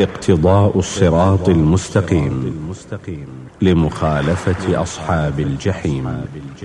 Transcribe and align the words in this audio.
اقتضاء 0.00 0.78
الصراط 0.78 1.48
المستقيم 1.48 2.54
لمخالفة 3.62 4.82
أصحاب 4.82 5.40
الجحيم. 5.40 6.06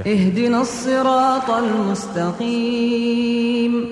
اهدنا 0.07 0.61
الصراط 0.61 1.49
المستقيم. 1.49 3.03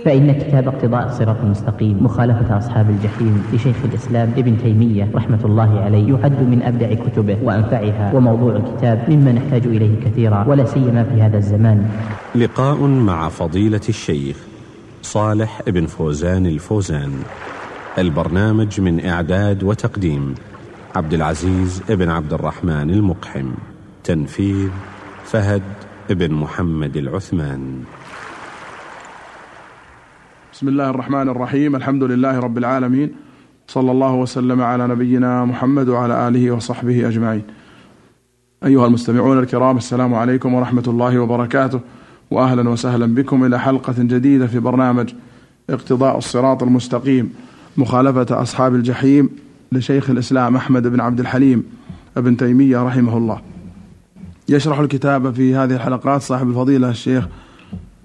فإن 0.05 0.31
كتاب 0.31 0.67
اقتضاء 0.67 1.07
الصراط 1.07 1.35
المستقيم 1.43 2.03
مخالفة 2.03 2.57
أصحاب 2.57 2.89
الجحيم 2.89 3.43
لشيخ 3.53 3.75
الإسلام 3.85 4.31
ابن 4.37 4.57
تيمية 4.63 5.09
رحمة 5.15 5.45
الله 5.45 5.79
عليه 5.79 6.13
يعد 6.13 6.41
من 6.41 6.61
أبدع 6.61 6.93
كتبه 6.93 7.37
وأنفعها 7.43 8.11
وموضوع 8.15 8.55
الكتاب 8.55 9.09
مما 9.09 9.31
نحتاج 9.31 9.65
إليه 9.65 10.05
كثيرا 10.05 10.45
ولا 10.47 10.65
سيما 10.65 11.03
في 11.03 11.21
هذا 11.21 11.37
الزمان. 11.37 11.89
لقاء 12.35 12.77
مع 12.87 13.29
فضيلة 13.29 13.81
الشيخ 13.89 14.37
صالح 15.01 15.61
بن 15.67 15.85
فوزان 15.85 16.45
الفوزان. 16.45 17.11
البرنامج 17.97 18.81
من 18.81 19.05
إعداد 19.05 19.63
وتقديم 19.63 20.35
عبد 20.95 21.13
العزيز 21.13 21.83
بن 21.89 22.09
عبد 22.09 22.33
الرحمن 22.33 22.89
المقحم. 22.89 23.51
تنفيذ 24.03 24.69
فهد 25.23 25.61
بن 26.09 26.33
محمد 26.33 26.97
العثمان. 26.97 27.83
بسم 30.53 30.67
الله 30.67 30.89
الرحمن 30.89 31.29
الرحيم. 31.29 31.75
الحمد 31.75 32.03
لله 32.03 32.39
رب 32.39 32.57
العالمين. 32.57 33.15
صلى 33.67 33.91
الله 33.91 34.13
وسلم 34.13 34.61
على 34.61 34.87
نبينا 34.87 35.45
محمد 35.45 35.89
وعلى 35.89 36.27
آله 36.27 36.51
وصحبه 36.51 37.07
أجمعين. 37.07 37.43
أيها 38.65 38.87
المستمعون 38.87 39.39
الكرام 39.39 39.77
السلام 39.77 40.13
عليكم 40.13 40.53
ورحمة 40.53 40.83
الله 40.87 41.19
وبركاته. 41.19 41.79
وأهلا 42.31 42.69
وسهلا 42.69 43.15
بكم 43.15 43.43
إلى 43.45 43.59
حلقة 43.59 43.95
جديدة 43.97 44.47
في 44.47 44.59
برنامج 44.59 45.13
اقتضاء 45.69 46.17
الصراط 46.17 46.63
المستقيم. 46.63 47.50
مخالفة 47.77 48.41
أصحاب 48.41 48.75
الجحيم 48.75 49.29
لشيخ 49.71 50.09
الإسلام 50.09 50.55
أحمد 50.55 50.87
بن 50.87 50.99
عبد 50.99 51.19
الحليم 51.19 51.63
ابن 52.17 52.37
تيمية 52.37 52.83
رحمه 52.83 53.17
الله. 53.17 53.41
يشرح 54.49 54.79
الكتاب 54.79 55.33
في 55.33 55.55
هذه 55.55 55.75
الحلقات 55.75 56.21
صاحب 56.21 56.49
الفضيلة 56.49 56.89
الشيخ 56.89 57.27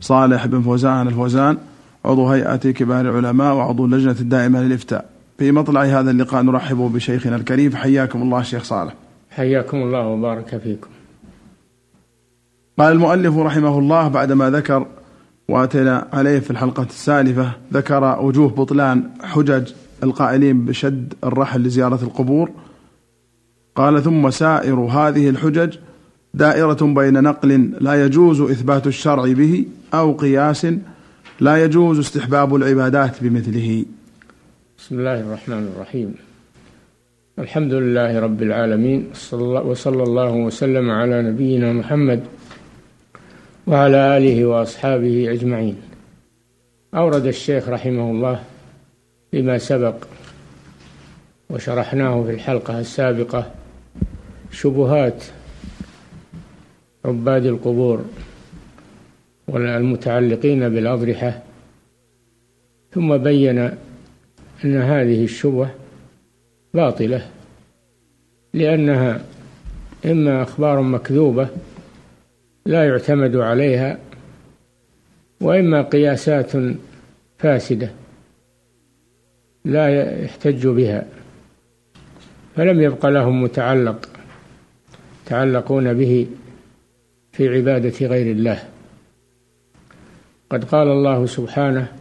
صالح 0.01 0.47
بن 0.47 0.63
فوزان 0.63 1.09
الفوزان 1.09 1.59
عضو 2.05 2.29
هيئة 2.29 2.57
كبار 2.57 3.01
العلماء 3.01 3.55
وعضو 3.55 3.85
اللجنة 3.85 4.17
الدائمة 4.21 4.63
للإفتاء. 4.63 5.11
في 5.39 5.53
مطلع 5.53 5.83
هذا 5.83 6.11
اللقاء 6.11 6.43
نرحب 6.43 6.77
بشيخنا 6.77 7.37
الكريم 7.37 7.77
حياكم 7.77 8.23
الله 8.23 8.41
الشيخ 8.41 8.65
صالح. 8.65 8.95
حياكم 9.31 9.77
الله 9.77 10.07
وبارك 10.07 10.61
فيكم. 10.65 10.89
قال 12.79 12.93
المؤلف 12.93 13.37
رحمه 13.37 13.79
الله 13.79 14.09
بعدما 14.09 14.51
ذكر 14.51 14.87
وأتينا 15.49 16.09
عليه 16.13 16.39
في 16.39 16.51
الحلقة 16.51 16.83
السالفة. 16.83 17.53
ذكر 17.73 18.19
وجوه 18.21 18.49
بطلان 18.49 19.11
حجج 19.23 19.73
القائلين 20.03 20.65
بشد 20.65 21.15
الرحل 21.25 21.61
لزيارة 21.63 22.03
القبور. 22.03 22.51
قال 23.77 24.03
ثم 24.03 24.31
سائر 24.31 24.75
هذه 24.75 25.29
الحجج 25.29 25.77
دائرة 26.35 26.79
بين 26.83 27.23
نقل 27.23 27.73
لا 27.81 28.05
يجوز 28.05 28.41
إثبات 28.41 28.87
الشرع 28.87 29.33
به 29.33 29.65
أو 29.95 30.13
قياس 30.13 30.67
لا 31.41 31.65
يجوز 31.65 31.99
استحباب 31.99 32.55
العبادات 32.55 33.23
بمثله. 33.23 33.85
بسم 34.79 34.99
الله 34.99 35.21
الرحمن 35.21 35.73
الرحيم. 35.77 36.15
الحمد 37.39 37.73
لله 37.73 38.21
رب 38.21 38.43
العالمين 38.43 39.07
وصلى 39.65 40.03
الله 40.03 40.33
وسلم 40.33 40.91
على 40.91 41.23
نبينا 41.23 41.73
محمد 41.73 42.21
وعلى 43.67 44.17
آله 44.17 44.47
وأصحابه 44.47 45.33
أجمعين. 45.33 45.77
أورد 46.95 47.27
الشيخ 47.27 47.69
رحمه 47.69 48.11
الله 48.11 48.43
فيما 49.31 49.59
سبق 49.59 49.95
وشرحناه 51.51 52.23
في 52.23 52.31
الحلقة 52.31 52.81
السابقة 52.81 53.51
شبهات 54.53 55.25
عباد 57.05 57.47
القبور 57.47 58.05
والمتعلقين 59.49 60.69
بالأضرحة 60.69 61.43
ثم 62.93 63.17
بين 63.17 63.59
أن 64.65 64.83
هذه 64.83 65.25
الشبهة 65.25 65.71
باطلة 66.75 67.27
لأنها 68.55 69.21
إما 70.05 70.43
أخبار 70.43 70.81
مكذوبة 70.83 71.49
لا 72.67 72.85
يعتمد 72.85 73.37
عليها 73.37 73.99
وإما 75.41 75.83
قياسات 75.83 76.53
فاسدة 77.39 77.91
لا 79.65 79.89
يحتج 80.23 80.67
بها 80.67 81.07
فلم 82.57 82.81
يبق 82.81 83.07
لهم 83.07 83.43
متعلق 83.43 84.09
يتعلقون 85.27 85.95
به 85.95 86.27
في 87.33 87.49
عبادة 87.49 88.07
غير 88.07 88.33
الله. 88.33 88.63
قد 90.51 90.65
قال 90.65 90.89
الله 90.89 91.27
سبحانه 91.27 91.93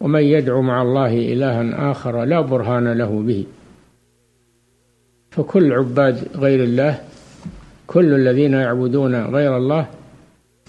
ومن 0.00 0.22
يدعو 0.22 0.62
مع 0.62 0.82
الله 0.82 1.32
إلها 1.32 1.90
آخر 1.90 2.24
لا 2.24 2.40
برهان 2.40 2.92
له 2.92 3.22
به. 3.22 3.46
فكل 5.30 5.72
عباد 5.72 6.28
غير 6.36 6.64
الله 6.64 7.07
كل 7.88 8.14
الذين 8.14 8.52
يعبدون 8.52 9.24
غير 9.24 9.56
الله 9.56 9.86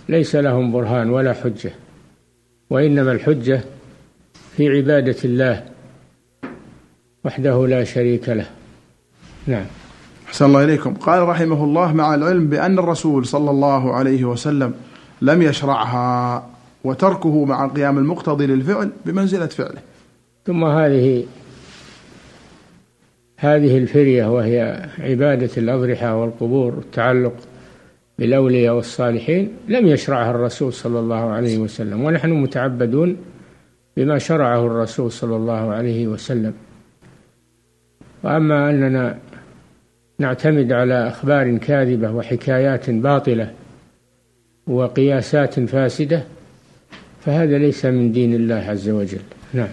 ليس 0.09 0.35
لهم 0.35 0.71
برهان 0.71 1.09
ولا 1.09 1.33
حجة 1.33 1.71
وإنما 2.69 3.11
الحجة 3.11 3.61
في 4.57 4.69
عبادة 4.69 5.15
الله 5.25 5.63
وحده 7.25 7.67
لا 7.67 7.83
شريك 7.83 8.29
له. 8.29 8.45
نعم. 9.47 9.65
أحسن 10.27 10.45
الله 10.45 10.63
إليكم. 10.63 10.93
قال 10.93 11.27
رحمه 11.27 11.63
الله 11.63 11.93
مع 11.93 12.15
العلم 12.15 12.47
بأن 12.47 12.79
الرسول 12.79 13.25
صلى 13.25 13.51
الله 13.51 13.95
عليه 13.95 14.25
وسلم 14.25 14.73
لم 15.21 15.41
يشرعها 15.41 16.49
وتركه 16.83 17.45
مع 17.45 17.65
القيام 17.65 17.97
المقتضي 17.97 18.47
للفعل 18.47 18.91
بمنزلة 19.05 19.45
فعله. 19.45 19.81
ثم 20.45 20.65
هذه 20.65 21.25
هذه 23.39 23.77
الفرية 23.77 24.25
وهي 24.25 24.89
عبادة 24.99 25.49
الأضرحة 25.57 26.15
والقبور 26.15 26.75
والتعلق 26.75 27.33
بالأولياء 28.19 28.75
والصالحين 28.75 29.51
لم 29.67 29.87
يشرعها 29.87 30.31
الرسول 30.31 30.73
صلى 30.73 30.99
الله 30.99 31.29
عليه 31.29 31.57
وسلم 31.57 32.03
ونحن 32.03 32.29
متعبدون 32.29 33.17
بما 33.97 34.17
شرعه 34.17 34.67
الرسول 34.67 35.11
صلى 35.11 35.35
الله 35.35 35.73
عليه 35.73 36.07
وسلم. 36.07 36.53
وأما 38.23 38.69
أننا 38.69 39.17
نعتمد 40.19 40.71
على 40.71 41.07
أخبار 41.07 41.57
كاذبة 41.57 42.11
وحكايات 42.11 42.89
باطلة 42.89 43.51
وقياسات 44.67 45.59
فاسدة 45.59 46.23
فهذا 47.21 47.57
ليس 47.57 47.85
من 47.85 48.11
دين 48.11 48.33
الله 48.33 48.55
عز 48.55 48.89
وجل. 48.89 49.21
نعم. 49.53 49.69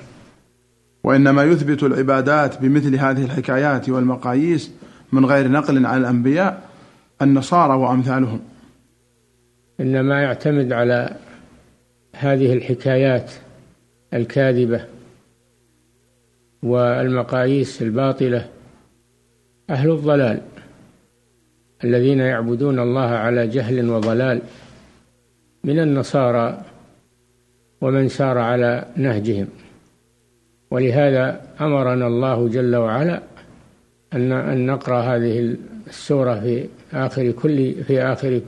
وإنما 1.06 1.44
يثبت 1.44 1.82
العبادات 1.82 2.62
بمثل 2.62 2.96
هذه 2.96 3.24
الحكايات 3.24 3.88
والمقاييس 3.88 4.70
من 5.12 5.26
غير 5.26 5.48
نقل 5.48 5.86
عن 5.86 6.00
الأنبياء 6.00 6.68
النصارى 7.22 7.74
وأمثالهم. 7.74 8.40
إنما 9.80 10.22
يعتمد 10.22 10.72
على 10.72 11.16
هذه 12.16 12.52
الحكايات 12.52 13.32
الكاذبة 14.14 14.84
والمقاييس 16.62 17.82
الباطلة 17.82 18.48
أهل 19.70 19.90
الضلال 19.90 20.40
الذين 21.84 22.20
يعبدون 22.20 22.78
الله 22.78 23.10
على 23.10 23.46
جهل 23.46 23.90
وضلال 23.90 24.42
من 25.64 25.78
النصارى 25.78 26.62
ومن 27.80 28.08
سار 28.08 28.38
على 28.38 28.84
نهجهم. 28.96 29.48
ولهذا 30.70 31.40
أمرنا 31.60 32.06
الله 32.06 32.48
جل 32.48 32.76
وعلا 32.76 33.22
أن 34.12 34.32
أن 34.32 34.66
نقرأ 34.66 35.00
هذه 35.00 35.56
السورة 35.86 36.34
في 36.40 36.66
آخر 36.94 37.30
كل 37.30 37.74
في 37.74 38.02
آخر 38.02 38.40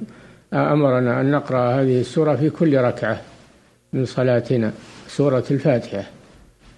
أمرنا 0.53 1.20
أن 1.20 1.31
نقرأ 1.31 1.70
هذه 1.70 2.00
السورة 2.00 2.37
في 2.37 2.50
كل 2.50 2.76
ركعة 2.76 3.20
من 3.93 4.05
صلاتنا 4.05 4.73
سورة 5.09 5.44
الفاتحة. 5.50 6.05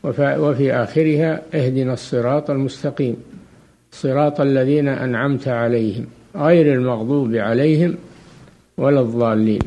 وفي 0.04 0.72
آخرها 0.72 1.42
اهدنا 1.54 1.92
الصراط 1.92 2.50
المستقيم 2.50 3.16
صراط 3.92 4.40
الذين 4.40 4.88
أنعمت 4.88 5.48
عليهم 5.48 6.06
غير 6.36 6.74
المغضوب 6.74 7.34
عليهم 7.34 7.96
ولا 8.78 9.00
الضالين. 9.00 9.60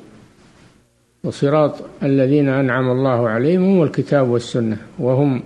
وصراط 1.24 1.76
الذين 2.04 2.50
أنعم 2.50 2.92
الله 2.92 3.30
عليهم 3.30 3.64
هم 3.64 3.84
الكتاب 3.84 4.30
والسنة 4.30 4.78
وهم 5.00 5.44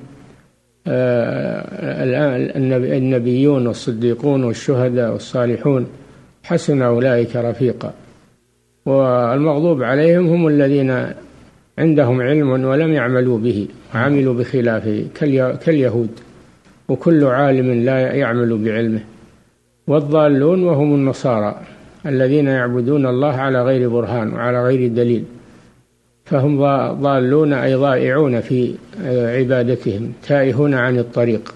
النبيون 2.97 3.67
والصديقون 3.67 4.43
والشهداء 4.43 5.11
والصالحون 5.13 5.87
حسن 6.43 6.81
أولئك 6.81 7.35
رفيقا. 7.35 7.93
والمغضوب 8.85 9.83
عليهم 9.83 10.27
هم 10.27 10.47
الذين 10.47 11.05
عندهم 11.79 12.21
علم 12.21 12.49
ولم 12.65 12.93
يعملوا 12.93 13.37
به 13.37 13.67
وعملوا 13.95 14.33
بخلافه 14.33 15.05
كاليهود. 15.65 16.09
وكل 16.89 17.23
عالم 17.23 17.73
لا 17.85 17.99
يعمل 17.99 18.57
بعلمه. 18.57 18.99
والضالون 19.87 20.63
وهم 20.63 20.95
النصارى 20.95 21.61
الذين 22.05 22.47
يعبدون 22.47 23.05
الله 23.05 23.35
على 23.35 23.63
غير 23.63 23.89
برهان 23.89 24.33
وعلى 24.33 24.63
غير 24.63 24.87
دليل. 24.87 25.23
فهم 26.29 26.57
ضالون 27.01 27.53
أي 27.53 27.75
ضائعون 27.75 28.41
في 28.41 28.75
عبادتهم 29.37 30.13
تائهون 30.27 30.73
عن 30.73 30.99
الطريق. 30.99 31.53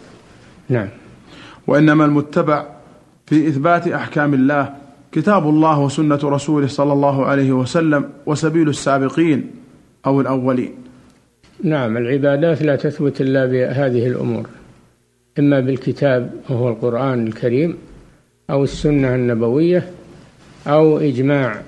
نعم. 0.69 0.87
وإنما 1.67 2.05
المتبع 2.05 2.65
في 3.25 3.47
إثبات 3.47 3.87
أحكام 3.87 4.33
الله 4.33 4.73
كتاب 5.11 5.49
الله 5.49 5.79
وسنة 5.79 6.19
رسوله 6.23 6.67
صلى 6.67 6.93
الله 6.93 7.25
عليه 7.25 7.51
وسلم 7.51 8.09
وسبيل 8.25 8.69
السابقين 8.69 9.51
أو 10.05 10.21
الأولين. 10.21 10.73
نعم 11.63 11.97
العبادات 11.97 12.61
لا 12.61 12.75
تثبت 12.75 13.21
إلا 13.21 13.45
بهذه 13.45 14.07
الأمور 14.07 14.47
إما 15.39 15.59
بالكتاب 15.59 16.31
وهو 16.49 16.69
القرآن 16.69 17.27
الكريم 17.27 17.77
أو 18.49 18.63
السنة 18.63 19.15
النبوية 19.15 19.89
أو 20.67 20.97
إجماع 20.97 21.61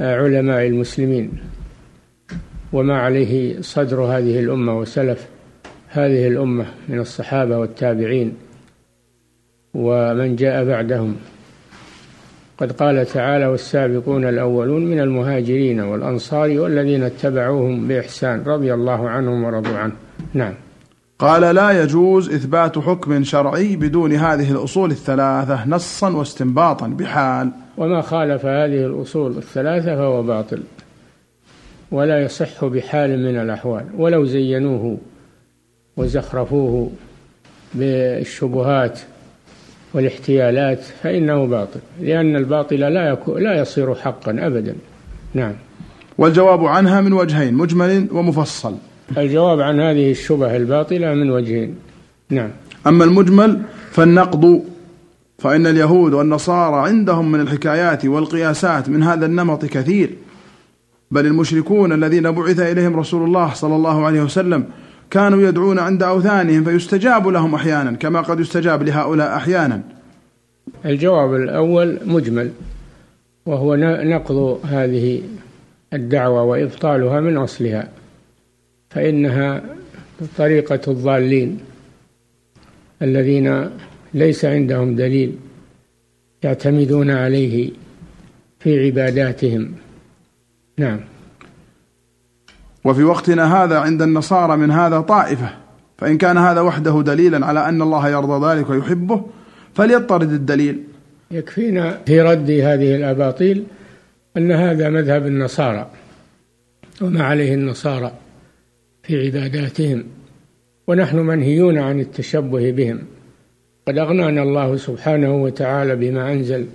علماء 0.00 0.66
المسلمين. 0.66 1.32
وما 2.74 2.96
عليه 3.00 3.60
صدر 3.60 4.00
هذه 4.00 4.40
الأمة 4.40 4.78
وسلف. 4.78 5.28
هذه 5.88 6.28
الأمة 6.28 6.66
من 6.88 6.98
الصحابة 6.98 7.58
والتابعين. 7.58 8.34
ومن 9.74 10.36
جاء 10.36 10.64
بعدهم. 10.64 11.16
قد 12.58 12.72
قال 12.72 13.06
تعالى 13.06 13.46
والسابقون 13.46 14.24
الأولون 14.24 14.86
من 14.86 15.00
المهاجرين 15.00 15.80
والأنصار 15.80 16.60
والذين 16.60 17.02
اتبعوهم 17.02 17.88
بإحسان 17.88 18.42
رضي 18.46 18.74
الله 18.74 19.08
عنهم 19.08 19.44
ورضوا 19.44 19.76
عنه. 19.76 19.92
نعم. 20.34 20.54
قال 21.18 21.54
لا 21.54 21.82
يجوز 21.82 22.34
إثبات 22.34 22.78
حكم 22.78 23.24
شرعي 23.24 23.76
بدون 23.76 24.12
هذه 24.12 24.52
الأصول 24.52 24.90
الثلاثة 24.90 25.68
نصا 25.68 26.10
واستنباطا 26.10 26.86
بحال. 26.86 27.50
وما 27.76 28.00
خالف 28.00 28.46
هذه 28.46 28.86
الأصول 28.86 29.36
الثلاثة 29.36 29.96
فهو 29.96 30.22
باطل. 30.22 30.62
ولا 31.94 32.22
يصح 32.22 32.64
بحال 32.64 33.10
من 33.18 33.36
الأحوال. 33.40 33.84
ولو 33.98 34.24
زينوه 34.24 34.98
وزخرفوه 35.96 36.90
بالشبهات 37.74 38.98
والاحتيالات 39.94 40.80
فإنه 41.02 41.46
باطل 41.46 41.80
لأن 42.00 42.36
الباطل 42.36 42.78
لا 42.78 43.08
يكون 43.08 43.42
لا 43.42 43.60
يصير 43.60 43.94
حقا 43.94 44.36
أبدا. 44.38 44.74
نعم. 45.34 45.52
والجواب 46.18 46.64
عنها 46.64 47.00
من 47.00 47.12
وجهين 47.12 47.54
مجمل 47.54 48.08
ومفصل. 48.12 48.74
الجواب 49.18 49.60
عن 49.60 49.80
هذه 49.80 50.10
الشبه 50.10 50.56
الباطلة 50.56 51.14
من 51.14 51.30
وجهين. 51.30 51.74
نعم. 52.30 52.50
أما 52.86 53.04
المجمل 53.04 53.62
فالنقض 53.90 54.62
فإن 55.38 55.66
اليهود 55.66 56.12
والنصارى 56.12 56.88
عندهم 56.88 57.32
من 57.32 57.40
الحكايات 57.40 58.06
والقياسات 58.06 58.88
من 58.88 59.02
هذا 59.02 59.26
النمط 59.26 59.64
كثير. 59.64 60.10
بل 61.10 61.26
المشركون 61.26 61.92
الذين 61.92 62.30
بعث 62.30 62.60
إليهم 62.60 62.96
رسول 62.96 63.24
الله 63.24 63.54
صلى 63.54 63.76
الله 63.76 64.06
عليه 64.06 64.22
وسلم 64.22 64.64
كانوا 65.10 65.48
يدعون 65.48 65.78
عند 65.78 66.02
أوثانهم 66.02 66.64
فيستجاب 66.64 67.28
لهم 67.28 67.54
أحيانا 67.54 67.92
كما 67.92 68.20
قد 68.20 68.40
يستجاب 68.40 68.82
لهؤلاء 68.82 69.36
أحيانا. 69.36 69.82
الجواب 70.84 71.34
الأول 71.34 71.98
مجمل 72.06 72.50
وهو 73.46 73.76
نقض 74.04 74.60
هذه 74.64 75.22
الدعوة 75.92 76.42
وإبطالها 76.42 77.20
من 77.20 77.36
أصلها 77.36 77.88
فإنها 78.90 79.62
طريقة 80.38 80.80
الضالين 80.88 81.58
الذين 83.02 83.70
ليس 84.14 84.44
عندهم 84.44 84.96
دليل 84.96 85.36
يعتمدون 86.42 87.10
عليه 87.10 87.70
في 88.60 88.86
عباداتهم. 88.86 89.72
نعم. 90.78 91.00
وفي 92.84 93.04
وقتنا 93.04 93.64
هذا 93.64 93.78
عند 93.78 94.02
النصارى 94.02 94.56
من 94.56 94.70
هذا 94.70 95.00
طائفة 95.00 95.50
فإن 95.98 96.18
كان 96.18 96.38
هذا 96.38 96.60
وحده 96.60 97.02
دليلا 97.02 97.46
على 97.46 97.68
أن 97.68 97.82
الله 97.82 98.08
يرضى 98.08 98.46
ذلك 98.46 98.70
ويحبه 98.70 99.24
فليطرد 99.74 100.32
الدليل. 100.32 100.82
يكفينا 101.30 102.00
في 102.06 102.20
رد 102.20 102.50
هذه 102.50 102.96
الأباطيل 102.96 103.64
أن 104.36 104.52
هذا 104.52 104.88
مذهب 104.88 105.26
النصارى 105.26 105.90
وما 107.02 107.24
عليه 107.24 107.54
النصارى 107.54 108.12
في 109.02 109.26
عباداتهم 109.26 110.04
ونحن 110.86 111.16
منهيون 111.16 111.78
عن 111.78 112.00
التشبه 112.00 112.70
بهم. 112.70 113.02
قد 113.88 113.98
أغنانا 113.98 114.42
الله 114.42 114.76
سبحانه 114.76 115.34
وتعالى 115.34 115.96
بما 115.96 116.32
أنزل 116.32 116.66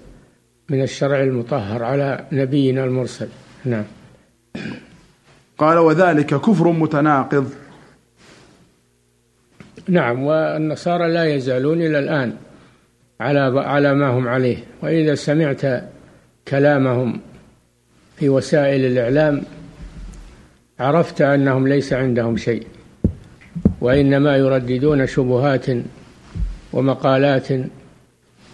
من 0.70 0.82
الشرع 0.82 1.24
المطهر 1.24 1.84
على 1.84 2.26
نبينا 2.32 2.84
المرسل. 2.84 3.28
نعم. 3.66 3.84
قال 5.58 5.78
وذلك 5.78 6.26
كفر 6.26 6.72
متناقض. 6.72 7.54
نعم 9.88 10.24
والنصارى 10.24 11.14
لا 11.14 11.26
يزالون 11.26 11.82
إلى 11.82 12.00
الآن 12.00 12.34
على 13.20 13.40
على 13.60 13.94
ما 13.94 14.10
هم 14.10 14.28
عليه. 14.28 14.58
وإذا 14.82 15.16
سمعت 15.16 15.84
كلامهم 16.48 17.20
في 18.18 18.30
وسائل 18.30 18.86
الإعلام 18.86 19.42
عرفت 20.80 21.22
أنهم 21.22 21.68
ليس 21.68 21.94
عندهم 21.94 22.38
شيء 22.38 22.68
وإنما 23.82 24.38
يرددون 24.38 25.08
شبهات 25.08 25.66
ومقالات 26.74 27.48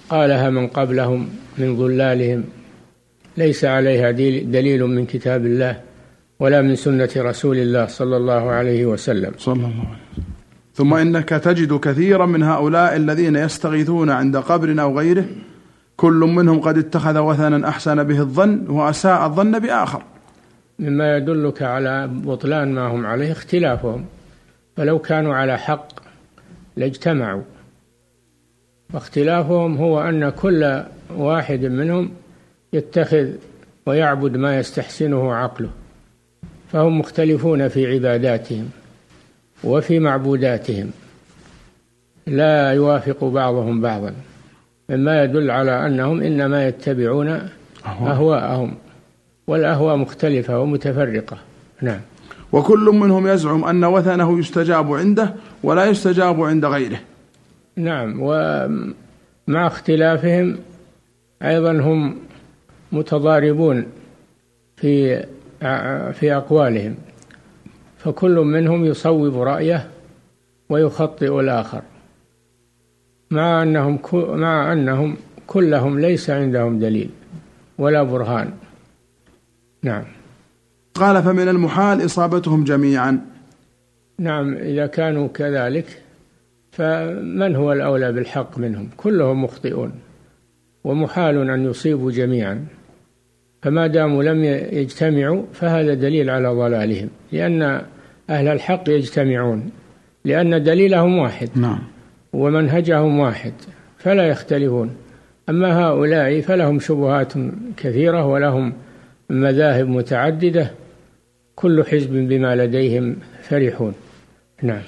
قالها 0.09 0.49
من 0.49 0.67
قبلهم 0.67 1.29
من 1.57 1.77
ضلالهم 1.77 2.43
ليس 3.37 3.65
عليها 3.65 4.11
دليل 4.57 4.85
من 4.85 5.05
كتاب 5.05 5.45
الله 5.45 5.81
ولا 6.39 6.61
من 6.61 6.75
سنة 6.75 7.09
رسول 7.17 7.57
الله 7.57 7.85
صلى 7.85 8.17
الله 8.17 8.51
عليه 8.51 8.85
وسلم. 8.85 9.31
صلى 9.37 9.53
الله 9.53 9.67
عليه 9.67 9.79
وسلم. 9.79 10.25
ثم 10.73 10.93
إنك 10.93 11.29
تجد 11.29 11.79
كثيرا 11.79 12.25
من 12.25 12.43
هؤلاء 12.43 12.95
الذين 12.95 13.35
يستغيثون 13.35 14.09
عند 14.09 14.37
قبر 14.37 14.81
أو 14.81 14.99
غيره. 14.99 15.25
كل 15.97 16.13
منهم 16.13 16.59
قد 16.59 16.77
اتخذ 16.77 17.17
وثنا 17.17 17.69
أحسن 17.69 18.03
به 18.03 18.19
الظن 18.19 18.69
وأساء 18.69 19.25
الظن 19.25 19.59
بآخر. 19.59 20.03
مما 20.79 21.17
يدلك 21.17 21.61
على 21.61 22.07
بطلان 22.07 22.73
ما 22.73 22.87
هم 22.87 23.05
عليه 23.05 23.31
اختلافهم. 23.31 24.05
فلو 24.77 24.99
كانوا 24.99 25.35
على 25.35 25.57
حق 25.57 25.87
لاجتمعوا. 26.77 27.41
واختلافهم 28.93 29.77
هو 29.77 30.01
أن 30.01 30.29
كل 30.29 30.83
واحد 31.17 31.65
منهم 31.65 32.11
يتخذ 32.75 33.27
ويعبد 33.85 34.37
ما 34.37 34.59
يستحسنه 34.59 35.33
عقله 35.33 35.69
فهم 36.71 36.99
مختلفون 36.99 37.67
في 37.67 37.93
عباداتهم 37.93 38.69
وفي 39.63 39.99
معبوداتهم. 39.99 40.91
لا 42.27 42.71
يوافق 42.73 43.23
بعضهم 43.23 43.81
بعضا. 43.81 44.13
مما 44.89 45.23
يدل 45.23 45.51
على 45.51 45.87
أنهم 45.87 46.21
إنما 46.21 46.67
يتبعون 46.67 47.49
أهواءهم. 47.85 48.75
والأهواء 49.47 49.95
مختلفة 49.95 50.59
ومتفرقة. 50.59 51.37
نعم. 51.81 51.99
وكل 52.51 52.89
منهم 52.93 53.27
يزعم 53.27 53.65
أن 53.65 53.85
وثنه 53.85 54.39
يستجاب 54.39 54.93
عنده 54.93 55.33
ولا 55.63 55.85
يستجاب 55.85 56.41
عند 56.41 56.65
غيره. 56.65 56.99
نعم 57.75 58.17
ومع 58.21 59.67
اختلافهم 59.67 60.57
أيضا 61.43 61.71
هم 61.71 62.15
متضاربون 62.91 63.85
في 64.77 65.25
في 66.13 66.35
أقوالهم 66.35 66.95
فكل 67.97 68.35
منهم 68.35 68.85
يصوب 68.85 69.37
رأيه 69.37 69.89
ويخطئ 70.69 71.39
الآخر 71.39 71.81
مع 73.31 73.63
أنهم 73.63 73.99
مع 74.13 74.73
أنهم 74.73 75.17
كلهم 75.47 75.99
ليس 75.99 76.29
عندهم 76.29 76.79
دليل 76.79 77.09
ولا 77.77 78.03
برهان. 78.03 78.53
نعم. 79.83 80.03
قال 80.93 81.23
فمن 81.23 81.47
المحال 81.47 82.05
إصابتهم 82.05 82.63
جميعا. 82.63 83.21
نعم 84.19 84.53
إذا 84.53 84.87
كانوا 84.87 85.27
كذلك 85.27 86.01
فمن 86.71 87.55
هو 87.55 87.73
الأولى 87.73 88.11
بالحق 88.11 88.57
منهم؟ 88.57 88.89
كلهم 88.97 89.43
مخطئون. 89.43 89.91
ومحال 90.85 91.49
أن 91.49 91.65
يصيبوا 91.65 92.11
جميعا. 92.11 92.65
فما 93.61 93.87
داموا 93.87 94.23
لم 94.23 94.43
يجتمعوا 94.79 95.43
فهذا 95.53 95.93
دليل 95.93 96.29
على 96.29 96.47
ضلالهم. 96.47 97.09
لأن 97.31 97.81
أهل 98.29 98.47
الحق 98.47 98.83
يجتمعون. 98.89 99.69
لأن 100.25 100.63
دليلهم 100.63 101.17
واحد. 101.17 101.49
نعم. 101.55 101.79
ومنهجهم 102.33 103.19
واحد. 103.19 103.53
فلا 103.97 104.27
يختلفون. 104.27 104.95
أما 105.49 105.79
هؤلاء 105.79 106.41
فلهم 106.41 106.79
شبهات 106.79 107.33
كثيرة 107.77 108.25
ولهم 108.25 108.73
مذاهب 109.29 109.87
متعددة. 109.87 110.71
كل 111.55 111.83
حزب 111.83 112.11
بما 112.11 112.55
لديهم 112.55 113.15
فرحون. 113.43 113.93
نعم. 114.63 114.81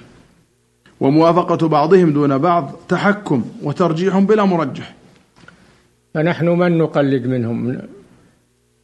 وموافقة 1.00 1.68
بعضهم 1.68 2.13
دون 2.13 2.38
بعض 2.38 2.72
تحكم 2.89 3.46
وترجيح 3.63 4.20
بلا 4.20 4.46
مرجح. 4.46 4.94
فنحن 6.18 6.50
من 6.50 6.78
نقلد 6.78 7.28
منهم؟ 7.28 7.78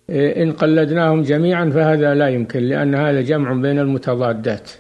إن 0.10 0.52
قلدناهم 0.52 1.22
جميعا 1.22 1.70
فهذا 1.70 2.16
لا 2.16 2.28
يمكن 2.28 2.60
لأن 2.60 2.96
هذا 2.96 3.22
جمع 3.22 3.54
بين 3.54 3.80
المتضادات. 3.80 4.72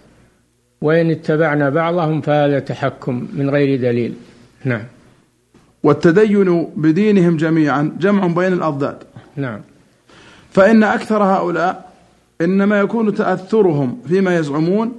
وإن 0.81 1.12
اتبعنا 1.12 1.69
بعضهم 1.69 2.22
فهذا 2.22 2.60
تحكم 2.60 3.27
من 3.33 3.50
غير 3.50 3.81
دليل. 3.81 4.13
نعم. 4.63 4.83
والتدين 5.83 6.67
بدينهم 6.75 7.38
جميعا 7.38 7.91
جمع 8.00 8.27
بين 8.27 8.53
الأضداد. 8.53 8.98
نعم. 9.36 9.62
فإن 10.51 10.83
أكثر 10.83 11.24
هؤلاء 11.24 11.91
إنما 12.41 12.79
يكون 12.79 13.15
تأثرهم 13.15 14.01
فيما 14.07 14.38
يزعمون 14.38 14.95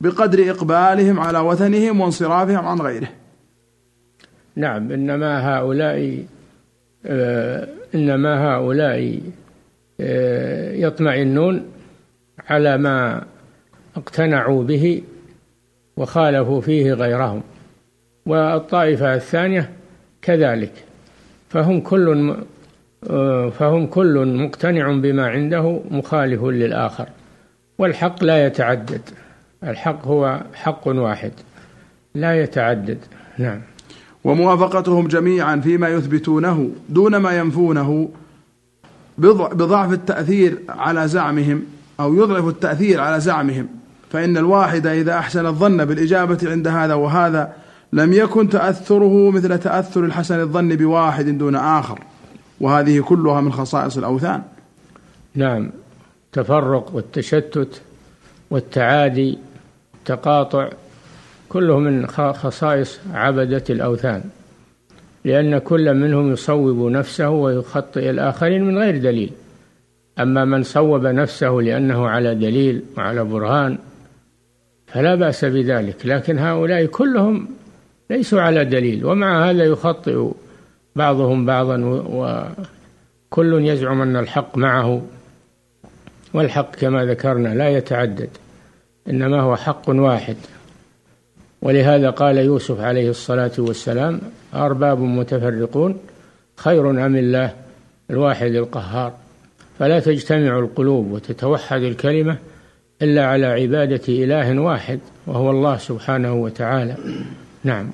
بقدر 0.00 0.50
إقبالهم 0.50 1.20
على 1.20 1.38
وثنهم 1.38 2.00
وانصرافهم 2.00 2.66
عن 2.66 2.78
غيره. 2.80 3.08
نعم 4.56 4.92
إنما 4.92 5.56
هؤلاء 5.56 6.24
إنما 7.94 8.54
هؤلاء 8.54 9.20
آه 10.00 10.72
يطمئنون 10.72 11.66
على 12.48 12.78
ما 12.78 13.24
اقتنعوا 13.96 14.64
به 14.64 15.02
وخالفوا 15.96 16.60
فيه 16.60 16.92
غيرهم. 16.92 17.42
والطائفة 18.26 19.14
الثانية 19.14 19.70
كذلك. 20.22 20.72
فهم 21.48 21.80
كل 21.80 22.36
آه، 23.10 23.50
فهم 23.50 23.86
كل 23.86 24.26
مقتنع 24.26 24.92
بما 24.92 25.26
عنده 25.26 25.80
مخالف 25.90 26.44
للآخر. 26.44 27.08
والحق 27.78 28.24
لا 28.24 28.46
يتعدد. 28.46 29.00
الحق 29.64 30.06
هو 30.06 30.40
حق 30.54 30.88
واحد. 30.88 31.32
لا 32.14 32.42
يتعدد. 32.42 32.98
نعم. 33.38 33.60
وموافقتهم 34.24 35.08
جميعا 35.08 35.56
فيما 35.56 35.88
يثبتونه 35.88 36.70
دون 36.88 37.16
ما 37.16 37.38
ينفونه 37.38 38.08
بضعف 39.18 39.92
التأثير 39.92 40.58
على 40.68 41.08
زعمهم 41.08 41.62
أو 42.00 42.14
يضعف 42.14 42.48
التأثير 42.48 43.00
على 43.00 43.20
زعمهم. 43.20 43.68
فإن 44.10 44.36
الواحد 44.36 44.86
إذا 44.86 45.18
أحسن 45.18 45.46
الظن 45.46 45.84
بالإجابة 45.84 46.38
عند 46.42 46.68
هذا 46.68 46.94
وهذا 46.94 47.52
لم 47.92 48.12
يكن 48.12 48.48
تأثره 48.48 49.30
مثل 49.30 49.58
تأثر 49.58 50.04
الحسن 50.04 50.40
الظن 50.40 50.76
بواحد 50.76 51.38
دون 51.38 51.56
آخر. 51.56 51.98
وهذه 52.60 53.00
كلها 53.00 53.40
من 53.40 53.52
خصائص 53.52 53.98
الأوثان. 53.98 54.42
نعم. 55.34 55.70
التفرق 56.26 56.94
والتشتت 56.94 57.82
والتعادي 58.50 59.38
التقاطع 59.94 60.68
كله 61.54 61.78
من 61.78 62.06
خصائص 62.06 63.00
عبدة 63.12 63.64
الأوثان 63.70 64.22
لأن 65.24 65.58
كل 65.58 65.94
منهم 65.94 66.32
يصوب 66.32 66.90
نفسه 66.90 67.30
ويخطئ 67.30 68.10
الآخرين 68.10 68.64
من 68.64 68.78
غير 68.78 68.98
دليل. 68.98 69.30
أما 70.18 70.44
من 70.44 70.62
صوب 70.62 71.06
نفسه 71.06 71.50
لأنه 71.50 72.08
على 72.08 72.34
دليل 72.34 72.82
وعلى 72.96 73.24
برهان 73.24 73.78
فلا 74.86 75.14
بأس 75.14 75.44
بذلك. 75.44 76.06
لكن 76.06 76.38
هؤلاء 76.38 76.86
كلهم 76.86 77.48
ليسوا 78.10 78.40
على 78.40 78.64
دليل 78.64 79.04
ومع 79.04 79.50
هذا 79.50 79.64
يخطئ 79.64 80.30
بعضهم 80.96 81.46
بعضا 81.46 81.76
وكل 83.30 83.66
يزعم 83.66 84.02
أن 84.02 84.16
الحق 84.16 84.58
معه 84.58 85.02
والحق 86.34 86.76
كما 86.76 87.04
ذكرنا 87.04 87.48
لا 87.48 87.68
يتعدد 87.68 88.30
إنما 89.08 89.40
هو 89.40 89.56
حق 89.56 89.88
واحد. 89.88 90.36
ولهذا 91.64 92.10
قال 92.10 92.36
يوسف 92.36 92.80
عليه 92.80 93.10
الصلاة 93.10 93.52
والسلام 93.58 94.20
أرباب 94.54 95.00
متفرقون 95.00 95.98
خير 96.56 96.90
أم 96.90 97.16
الله 97.16 97.50
الواحد 98.10 98.50
القهار؟ 98.50 99.12
فلا 99.78 100.00
تجتمع 100.00 100.58
القلوب 100.58 101.12
وتتوحد 101.12 101.82
الكلمة 101.82 102.36
إلا 103.02 103.26
على 103.26 103.46
عبادة 103.46 104.02
إله 104.08 104.60
واحد 104.60 104.98
وهو 105.26 105.50
الله 105.50 105.76
سبحانه 105.76 106.34
وتعالى. 106.34 106.96
نعم. 107.64 107.90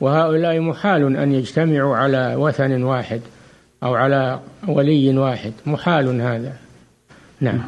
وهؤلاء 0.00 0.60
محال 0.60 1.16
أن 1.16 1.32
يجتمعوا 1.32 1.96
على 1.96 2.34
وثن 2.34 2.82
واحد 2.82 3.20
أو 3.82 3.94
على 3.94 4.40
ولي 4.68 5.18
واحد. 5.18 5.52
محال 5.66 6.20
هذا. 6.20 6.52
نعم. 7.40 7.60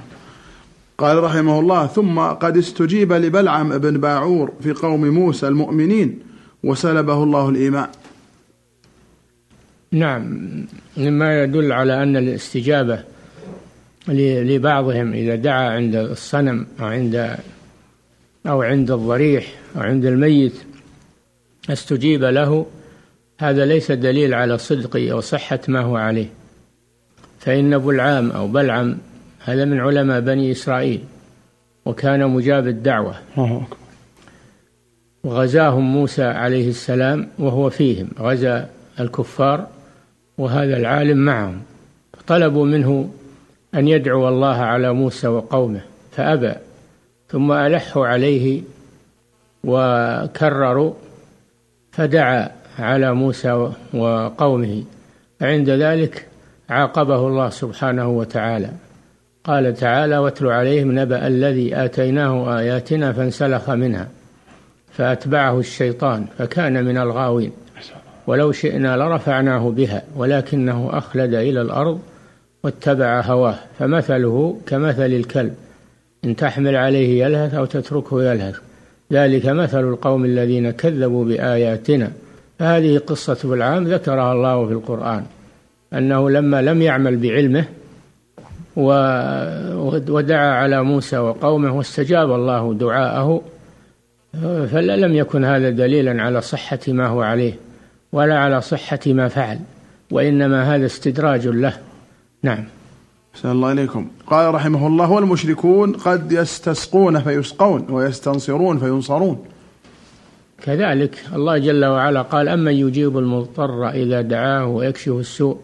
قال 0.99 1.23
رحمه 1.23 1.61
الله 1.61 1.87
ثم 1.87 2.21
قد 2.21 2.57
استجيب 2.57 3.13
لبلعم 3.13 3.79
بن 3.79 4.01
باعور 4.01 4.53
في 4.61 4.73
قوم 4.73 5.09
موسى 5.09 5.49
المؤمنين 5.49 6.19
وسلبه 6.65 7.23
الله 7.23 7.49
الإيمان. 7.49 7.89
نعم 9.93 10.51
مما 10.97 11.43
يدل 11.43 11.73
على 11.73 12.03
أن 12.03 12.17
الاستجابة 12.17 13.01
لبعضهم 14.09 15.13
إذا 15.13 15.35
دعا 15.35 15.71
عند 15.71 15.97
الصنم 15.97 16.67
أو 16.81 16.85
عند 16.85 17.37
أو 18.47 18.63
عند 18.63 18.91
الضريح 18.91 19.55
أو 19.77 19.81
عند 19.81 20.07
الميت 20.07 20.55
استجيب 21.71 22.25
له 22.25 22.67
هذا 23.39 23.65
ليس 23.65 23.93
دليل 23.93 24.35
على 24.35 24.59
صدق 24.59 24.97
أو 24.97 25.21
صحة 25.21 25.61
ما 25.69 25.81
هو 25.81 25.97
عليه. 25.97 26.29
فإن 27.41 27.79
بلعام 27.79 28.31
أو 28.31 28.49
بلعم 28.49 28.99
هذا 29.47 29.65
من 29.65 29.81
علماء 29.81 30.21
بني 30.21 30.53
إسرائيل 30.53 31.01
وكان 31.85 32.31
مجاب 32.31 32.67
الدعوة. 32.67 33.15
وغزاهم 35.25 35.93
موسى 35.93 36.25
عليه 36.25 36.69
السلام 36.69 37.29
وهو 37.39 37.71
فيهم 37.71 38.09
غزا 38.21 38.69
الكفار 39.01 39.67
وهذا 40.39 40.77
العالم 40.77 41.19
معهم. 41.19 41.63
طلبوا 42.27 42.67
منه 42.67 43.11
أن 43.75 43.89
يدعو 43.89 44.29
الله 44.29 44.57
على 44.57 44.93
موسى 44.93 45.29
وقومه 45.29 45.81
فأبى 46.13 46.53
ثم 47.29 47.53
ألحوا 47.53 48.07
عليه 48.07 48.63
وكرروا 49.65 50.93
فدعا 51.93 52.51
على 52.79 53.15
موسى 53.15 53.73
وقومه. 53.95 54.85
عند 55.41 55.71
ذلك 55.71 56.27
عاقبه 56.69 57.27
الله 57.27 57.51
سبحانه 57.51 58.09
وتعالى. 58.09 58.71
قال 59.47 59.75
تعالى 59.75 60.19
واتل 60.19 60.47
عليهم 60.47 60.99
نبأ 60.99 61.27
الذي 61.27 61.77
آتيناه 61.85 62.59
آياتنا 62.59 63.13
فانسلخ 63.13 63.71
منها 63.71 64.09
فأتبعه 64.93 65.59
الشيطان 65.59 66.27
فكان 66.39 66.85
من 66.85 66.99
الغاوين. 66.99 67.53
ولو 68.27 68.53
شئنا 68.53 68.97
لرفعناه 68.97 69.71
بها 69.71 70.03
ولكنه 70.17 70.91
أخلد 70.93 71.35
إلى 71.35 71.63
الأرض 71.63 72.01
واتبع 72.65 73.21
هواه. 73.21 73.55
فمثله 73.79 74.59
كمثل 74.67 75.07
الكلب 75.07 75.55
إن 76.25 76.37
تحمل 76.37 76.77
عليه 76.77 77.25
يلهث 77.25 77.55
أو 77.55 77.65
تتركه 77.65 78.23
يلهث. 78.23 78.57
ذلك 79.13 79.47
مثل 79.47 79.81
القوم 79.81 80.25
الذين 80.25 80.71
كذبوا 80.71 81.25
بآياتنا. 81.25 82.13
فهذه 82.59 82.99
قصة 82.99 83.39
بالعام 83.45 83.85
ذكرها 83.85 84.33
الله 84.33 84.67
في 84.67 84.73
القرآن 84.73 85.25
أنه 85.93 86.31
لما 86.31 86.63
لم 86.63 86.83
يعمل 86.83 87.17
بعلمه 87.17 87.65
ودعا 88.77 90.51
على 90.51 90.83
موسى 90.83 91.19
وقومه 91.19 91.77
واستجاب 91.77 92.33
الله 92.33 92.75
دعاءه 92.75 93.43
فلا 94.43 94.97
لم 94.97 95.15
يكن 95.15 95.45
هذا 95.45 95.71
دليلا 95.71 96.23
على 96.23 96.41
صحة 96.41 96.79
ما 96.89 97.07
هو 97.07 97.23
عليه 97.23 97.55
ولا 98.13 98.39
على 98.39 98.61
صحة 98.61 99.01
ما 99.07 99.29
فعل 99.29 99.59
وإنما 100.11 100.75
هذا 100.75 100.87
استدراج 100.87 101.49
له. 101.49 101.73
نعم. 102.43 102.65
أحسن 103.35 103.51
الله 103.51 103.73
إليكم. 103.73 104.09
قال 104.27 104.55
رحمه 104.55 104.87
الله 104.87 105.11
والمشركون 105.11 105.93
قد 105.93 106.33
يستسقون 106.33 107.21
فيسقون 107.21 107.87
ويستنصرون 107.91 108.79
فينصرون. 108.79 109.45
كذلك 110.63 111.19
الله 111.35 111.59
جل 111.59 111.85
وعلا 111.85 112.23
قال 112.23 112.49
أمن 112.49 112.73
يجيب 112.73 113.19
المضطر 113.19 113.89
إذا 113.89 114.21
دعاه 114.21 114.67
ويكشف 114.67 115.13
السوء 115.13 115.59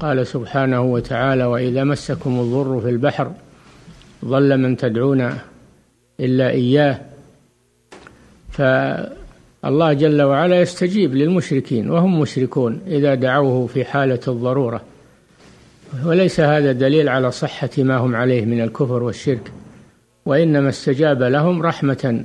قال 0.00 0.26
سبحانه 0.26 0.80
وتعالى 0.82 1.44
وإذا 1.44 1.84
مسكم 1.84 2.40
الضر 2.40 2.80
في 2.80 2.88
البحر 2.88 3.32
ضل 4.24 4.58
من 4.58 4.76
تدعون 4.76 5.30
إلا 6.20 6.50
إياه. 6.50 7.00
فالله 8.50 9.92
جل 9.92 10.22
وعلا 10.22 10.60
يستجيب 10.60 11.14
للمشركين 11.14 11.90
وهم 11.90 12.20
مشركون 12.20 12.80
إذا 12.86 13.14
دعوه 13.14 13.66
في 13.66 13.84
حالة 13.84 14.20
الضرورة. 14.28 14.80
وليس 16.04 16.40
هذا 16.40 16.72
دليل 16.72 17.08
على 17.08 17.30
صحة 17.30 17.70
ما 17.78 17.96
هم 17.96 18.16
عليه 18.16 18.44
من 18.44 18.60
الكفر 18.60 19.02
والشرك 19.02 19.52
وإنما 20.26 20.68
استجاب 20.68 21.22
لهم 21.22 21.62
رحمة 21.62 22.24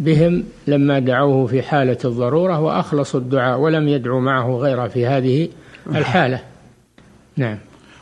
بهم 0.00 0.44
لما 0.66 0.98
دعوه 0.98 1.46
في 1.46 1.62
حالة 1.62 1.98
الضرورة 2.04 2.60
وأخلصوا 2.60 3.20
الدعاء 3.20 3.58
ولم 3.58 3.88
يدعوا 3.88 4.20
معه 4.20 4.56
غيره 4.56 4.88
في 4.88 5.06
هذه 5.06 5.48
الحالة. 5.86 6.40
نعم. 7.38 7.58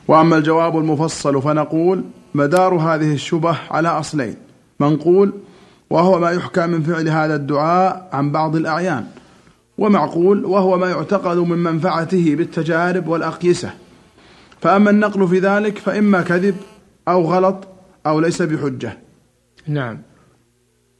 وأما 0.08 0.36
الجواب 0.36 0.78
المفصل 0.78 1.42
فنقول 1.42 2.04
مدار 2.34 2.74
هذه 2.74 3.12
الشبه 3.14 3.56
على 3.70 3.88
أصلين. 3.88 4.36
منقول 4.80 5.32
وهو 5.90 6.18
ما 6.18 6.30
يحكى 6.30 6.66
من 6.66 6.82
فعل 6.82 7.08
هذا 7.08 7.34
الدعاء 7.34 8.08
عن 8.12 8.32
بعض 8.32 8.56
الأعيان. 8.56 9.06
ومعقول 9.78 10.44
وهو 10.44 10.78
ما 10.78 10.90
يعتقد 10.90 11.36
من 11.36 11.58
منفعته 11.58 12.34
بالتجارب 12.38 13.08
والأقيسة. 13.08 13.70
فأما 14.60 14.90
النقل 14.90 15.28
في 15.28 15.38
ذلك 15.38 15.78
فإما 15.78 16.22
كذب 16.22 16.56
أو 17.08 17.32
غلط 17.32 17.68
أو 18.06 18.20
ليس 18.20 18.42
بحجة. 18.42 18.98
نعم. 19.66 19.98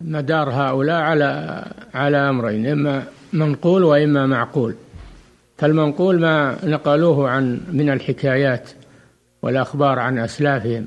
مدار 0.01 0.51
هؤلاء 0.51 1.01
على 1.03 1.65
على 1.95 2.17
أمرين 2.17 2.67
إما 2.67 3.03
منقول 3.33 3.85
وإما 3.85 4.27
معقول. 4.27 4.75
فالمنقول 5.59 6.21
ما 6.21 6.57
نقلوه 6.65 7.29
عن 7.29 7.61
من 7.73 7.91
الحكايات 7.91 8.71
والأخبار 9.43 9.99
عن 9.99 10.19
أسلافهم 10.19 10.87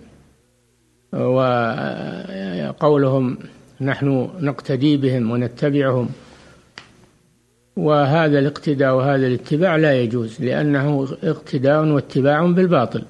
وقولهم 2.70 3.38
نحن 3.82 4.30
نقتدي 4.40 4.98
بهم 4.98 5.32
ونتبعهم. 5.32 6.10
وهذا 7.78 8.40
الاقتداء 8.40 8.96
وهذا 8.96 9.28
الاتباع 9.28 9.76
لا 9.76 10.02
يجوز 10.02 10.42
لأنه 10.42 11.08
اقتداء 11.24 11.86
واتباع 11.86 12.46
بالباطل. 12.46 13.04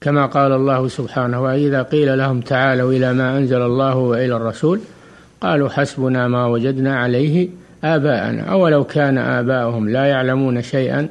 كما 0.00 0.26
قال 0.26 0.52
الله 0.52 0.88
سبحانه 0.88 1.42
وإذا 1.42 1.82
قيل 1.82 2.18
لهم 2.18 2.40
تعالوا 2.40 2.92
إلى 2.92 3.12
ما 3.12 3.38
أنزل 3.38 3.62
الله 3.62 3.96
وإلى 3.96 4.36
الرسول 4.36 4.80
قالوا 5.40 5.68
حسبنا 5.68 6.28
ما 6.28 6.46
وجدنا 6.46 6.98
عليه 6.98 7.48
آباءنا. 7.84 8.42
أولو 8.42 8.84
كان 8.84 9.18
آباؤهم 9.18 9.88
لا 9.88 10.04
يعلمون 10.06 10.62
شيئا 10.62 11.08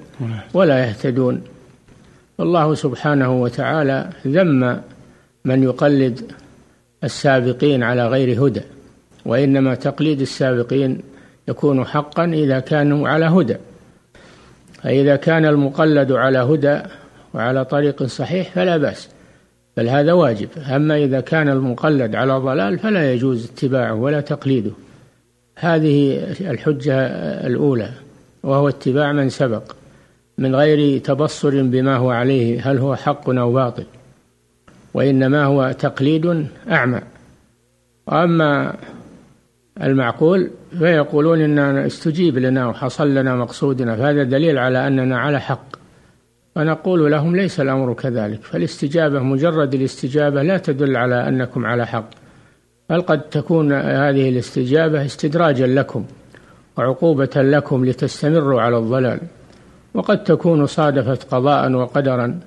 ولا 0.53 0.85
يهتدون. 0.85 1.41
الله 2.39 2.75
سبحانه 2.75 3.41
وتعالى 3.41 4.09
ذم 4.27 4.81
من 5.45 5.63
يقلد 5.63 6.31
السابقين 7.03 7.83
على 7.83 8.07
غير 8.07 8.47
هدى 8.47 8.61
وإنما 9.25 9.75
تقليد 9.75 10.21
السابقين 10.21 11.01
يكون 11.47 11.85
حقا 11.85 12.25
إذا 12.25 12.59
كانوا 12.59 13.09
على 13.09 13.25
هدى. 13.25 13.55
فإذا 14.83 15.15
كان 15.15 15.45
المقلد 15.45 16.11
على 16.11 16.37
هدى 16.37 16.79
وعلى 17.33 17.65
طريق 17.65 18.03
صحيح 18.03 18.51
فلا 18.51 18.77
بأس 18.77 19.09
بل 19.77 19.89
هذا 19.89 20.13
واجب. 20.13 20.49
أما 20.75 20.97
إذا 20.97 21.19
كان 21.21 21.49
المقلد 21.49 22.15
على 22.15 22.33
ضلال 22.33 22.79
فلا 22.79 23.13
يجوز 23.13 23.51
اتباعه 23.51 23.93
ولا 23.93 24.21
تقليده. 24.21 24.71
هذه 25.61 26.17
الحجة 26.41 26.95
الأولى 27.47 27.89
وهو 28.43 28.69
اتباع 28.69 29.11
من 29.11 29.29
سبق 29.29 29.63
من 30.37 30.55
غير 30.55 30.97
تبصر 30.97 31.61
بما 31.61 31.95
هو 31.95 32.09
عليه 32.09 32.71
هل 32.71 32.77
هو 32.77 32.95
حق 32.95 33.29
أو 33.29 33.53
باطل 33.53 33.83
وإنما 34.93 35.43
هو 35.43 35.75
تقليد 35.79 36.47
أعمى. 36.71 37.01
وأما 38.07 38.75
المعقول 39.81 40.49
فيقولون 40.79 41.41
إننا 41.41 41.85
استجيب 41.85 42.37
لنا 42.37 42.67
وحصل 42.67 43.15
لنا 43.15 43.35
مقصودنا 43.35 43.95
فهذا 43.95 44.23
دليل 44.23 44.57
على 44.57 44.87
أننا 44.87 45.19
على 45.19 45.41
حق. 45.41 45.75
فنقول 46.55 47.11
لهم 47.11 47.35
ليس 47.35 47.59
الأمر 47.59 47.93
كذلك 47.93 48.43
فالاستجابة 48.43 49.19
مجرد 49.19 49.73
الاستجابة 49.73 50.43
لا 50.43 50.57
تدل 50.57 50.95
على 50.95 51.27
أنكم 51.27 51.65
على 51.65 51.87
حق. 51.87 52.20
بل 52.91 53.01
قد 53.01 53.21
تكون 53.21 53.73
هذه 53.73 54.29
الاستجابة 54.29 55.05
استدراجا 55.05 55.67
لكم 55.67 56.05
وعقوبة 56.77 57.29
لكم 57.35 57.85
لتستمروا 57.85 58.61
على 58.61 58.77
الضلال. 58.77 59.19
وقد 59.93 60.23
تكون 60.23 60.65
صادفت 60.65 61.33
قضاء 61.33 61.71
وقدرا 61.71 62.39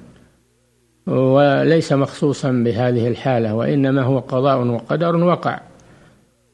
وليس 1.07 1.93
مخصوصا 1.93 2.51
بهذه 2.51 3.09
الحالة 3.09 3.55
وإنما 3.55 4.03
هو 4.03 4.19
قضاء 4.19 4.67
وقدر 4.67 5.17
وقع 5.17 5.61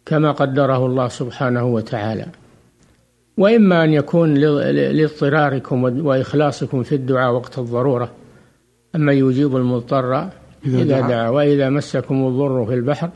كما 0.07 0.33
قدره 0.33 0.87
الله 0.87 1.09
سبحانه 1.09 1.65
وتعالى. 1.65 2.27
وإما 3.37 3.85
أن 3.85 3.93
يكون 3.93 4.35
لاضطراركم 4.35 6.07
وإخلاصكم 6.07 6.83
في 6.83 6.95
الدعاء 6.95 7.33
وقت 7.33 7.59
الضرورة 7.59 8.11
أما 8.97 9.13
يجيب 9.13 9.57
المضطر 9.57 10.29
إذا, 10.67 11.01
دعا 11.01 11.29
وإذا 11.29 11.71
مسكم 11.71 12.27
الضر 12.27 12.67
في 12.67 12.75
البحر 12.75 13.11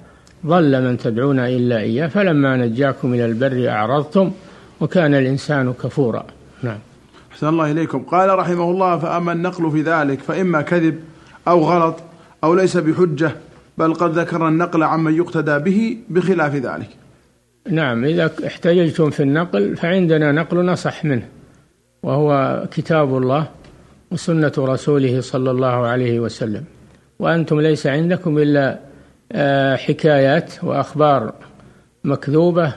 ضل 0.46 0.82
من 0.82 0.98
تدعون 0.98 1.38
إلا 1.38 1.78
إياه 1.78 2.06
فلما 2.06 2.56
نجاكم 2.56 3.14
إلى 3.14 3.26
البر 3.26 3.68
أعرضتم 3.68 4.32
وكان 4.80 5.14
الإنسان 5.14 5.72
كفورا. 5.72 6.26
نعم. 6.62 6.78
أحسن 7.32 7.48
الله 7.48 7.70
إليكم. 7.70 8.02
قال 8.02 8.38
رحمه 8.38 8.70
الله 8.70 8.98
فأما 8.98 9.32
النقل 9.32 9.70
في 9.70 9.82
ذلك 9.82 10.20
فإما 10.20 10.62
كذب 10.62 10.98
أو 11.48 11.60
غلط 11.60 11.96
أو 12.44 12.54
ليس 12.54 12.76
بحجة 12.76 13.32
بل 13.78 13.94
قد 13.94 14.18
ذكر 14.18 14.48
النقل 14.48 14.82
عمن 14.82 15.14
يقتدى 15.16 15.58
به 15.58 15.96
بخلاف 16.08 16.54
ذلك. 16.54 16.88
نعم 17.70 18.04
إذا 18.04 18.30
احتججتم 18.46 19.10
في 19.10 19.22
النقل 19.22 19.76
فعندنا 19.76 20.32
نقل 20.32 20.78
صح 20.78 21.04
منه 21.04 21.28
وهو 22.02 22.62
كتاب 22.70 23.16
الله 23.16 23.48
وسنة 24.10 24.52
رسوله 24.58 25.20
صلى 25.20 25.50
الله 25.50 25.86
عليه 25.86 26.20
وسلم. 26.20 26.64
وأنتم 27.18 27.60
ليس 27.60 27.86
عندكم 27.86 28.38
إلا 28.38 28.78
حكايات 29.76 30.52
وأخبار 30.64 31.32
مكذوبة 32.04 32.74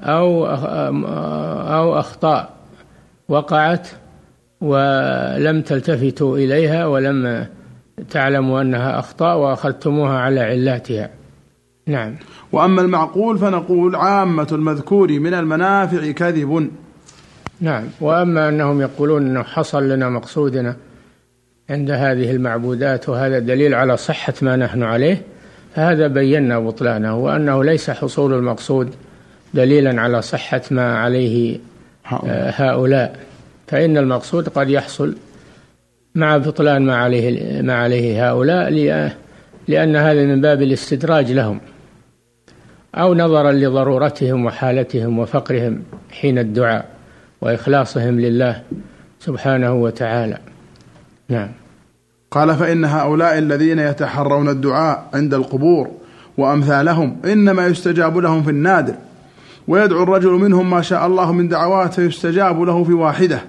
أو 0.00 0.46
أو 1.76 1.98
أخطاء 1.98 2.50
وقعت 3.28 3.88
ولم 4.60 5.62
تلتفتوا 5.62 6.36
إليها 6.36 6.86
ولم 6.86 7.46
تعلموا 8.10 8.60
أنها 8.60 8.98
أخطاء 8.98 9.38
وأخذتموها 9.38 10.18
على 10.18 10.40
علاتها. 10.40 11.10
نعم. 11.86 12.16
وأما 12.52 12.82
المعقول 12.82 13.38
فنقول 13.38 13.96
عامة 13.96 14.48
المذكور 14.52 15.20
من 15.20 15.34
المنافع 15.34 16.10
كذب. 16.10 16.70
نعم. 17.60 17.84
وأما 18.00 18.48
أنهم 18.48 18.80
يقولون 18.80 19.26
أنه 19.26 19.42
حصل 19.42 19.88
لنا 19.88 20.08
مقصودنا 20.08 20.76
عند 21.70 21.90
هذه 21.90 22.30
المعبودات 22.30 23.08
وهذا 23.08 23.38
دليل 23.38 23.74
على 23.74 23.96
صحة 23.96 24.34
ما 24.42 24.56
نحن 24.56 24.82
عليه 24.82 25.22
فهذا 25.74 26.06
بينا 26.06 26.58
بطلانه 26.58 27.16
وأنه 27.16 27.64
ليس 27.64 27.90
حصول 27.90 28.34
المقصود 28.34 28.94
دليلا 29.54 30.00
على 30.00 30.22
صحة 30.22 30.62
ما 30.70 30.98
عليه 30.98 31.58
هؤلاء. 32.04 33.18
فإن 33.66 33.98
المقصود 33.98 34.48
قد 34.48 34.70
يحصل 34.70 35.16
مع 36.14 36.36
بطلان 36.36 36.82
ما 36.82 36.96
عليه 36.96 37.62
ما 37.62 37.74
عليه 37.74 38.30
هؤلاء 38.30 38.70
لأن 39.68 39.96
هذا 39.96 40.24
من 40.24 40.40
باب 40.40 40.62
الاستدراج 40.62 41.32
لهم. 41.32 41.60
أو 42.94 43.14
نظرا 43.14 43.52
لضرورتهم 43.52 44.46
وحالتهم 44.46 45.18
وفقرهم 45.18 45.82
حين 46.10 46.38
الدعاء 46.38 46.88
وإخلاصهم 47.40 48.20
لله 48.20 48.62
سبحانه 49.20 49.74
وتعالى. 49.74 50.38
نعم. 51.28 51.48
قال 52.30 52.56
فإن 52.56 52.84
هؤلاء 52.84 53.38
الذين 53.38 53.78
يتحرون 53.78 54.48
الدعاء 54.48 55.08
عند 55.14 55.34
القبور 55.34 55.88
وأمثالهم 56.38 57.16
إنما 57.24 57.66
يستجاب 57.66 58.18
لهم 58.18 58.42
في 58.42 58.50
النادر 58.50 58.94
ويدعو 59.68 60.02
الرجل 60.02 60.30
منهم 60.30 60.70
ما 60.70 60.82
شاء 60.82 61.06
الله 61.06 61.32
من 61.32 61.48
دعوات 61.48 61.94
فيستجاب 61.94 62.62
له 62.62 62.84
في 62.84 62.92
واحدة 62.92 63.40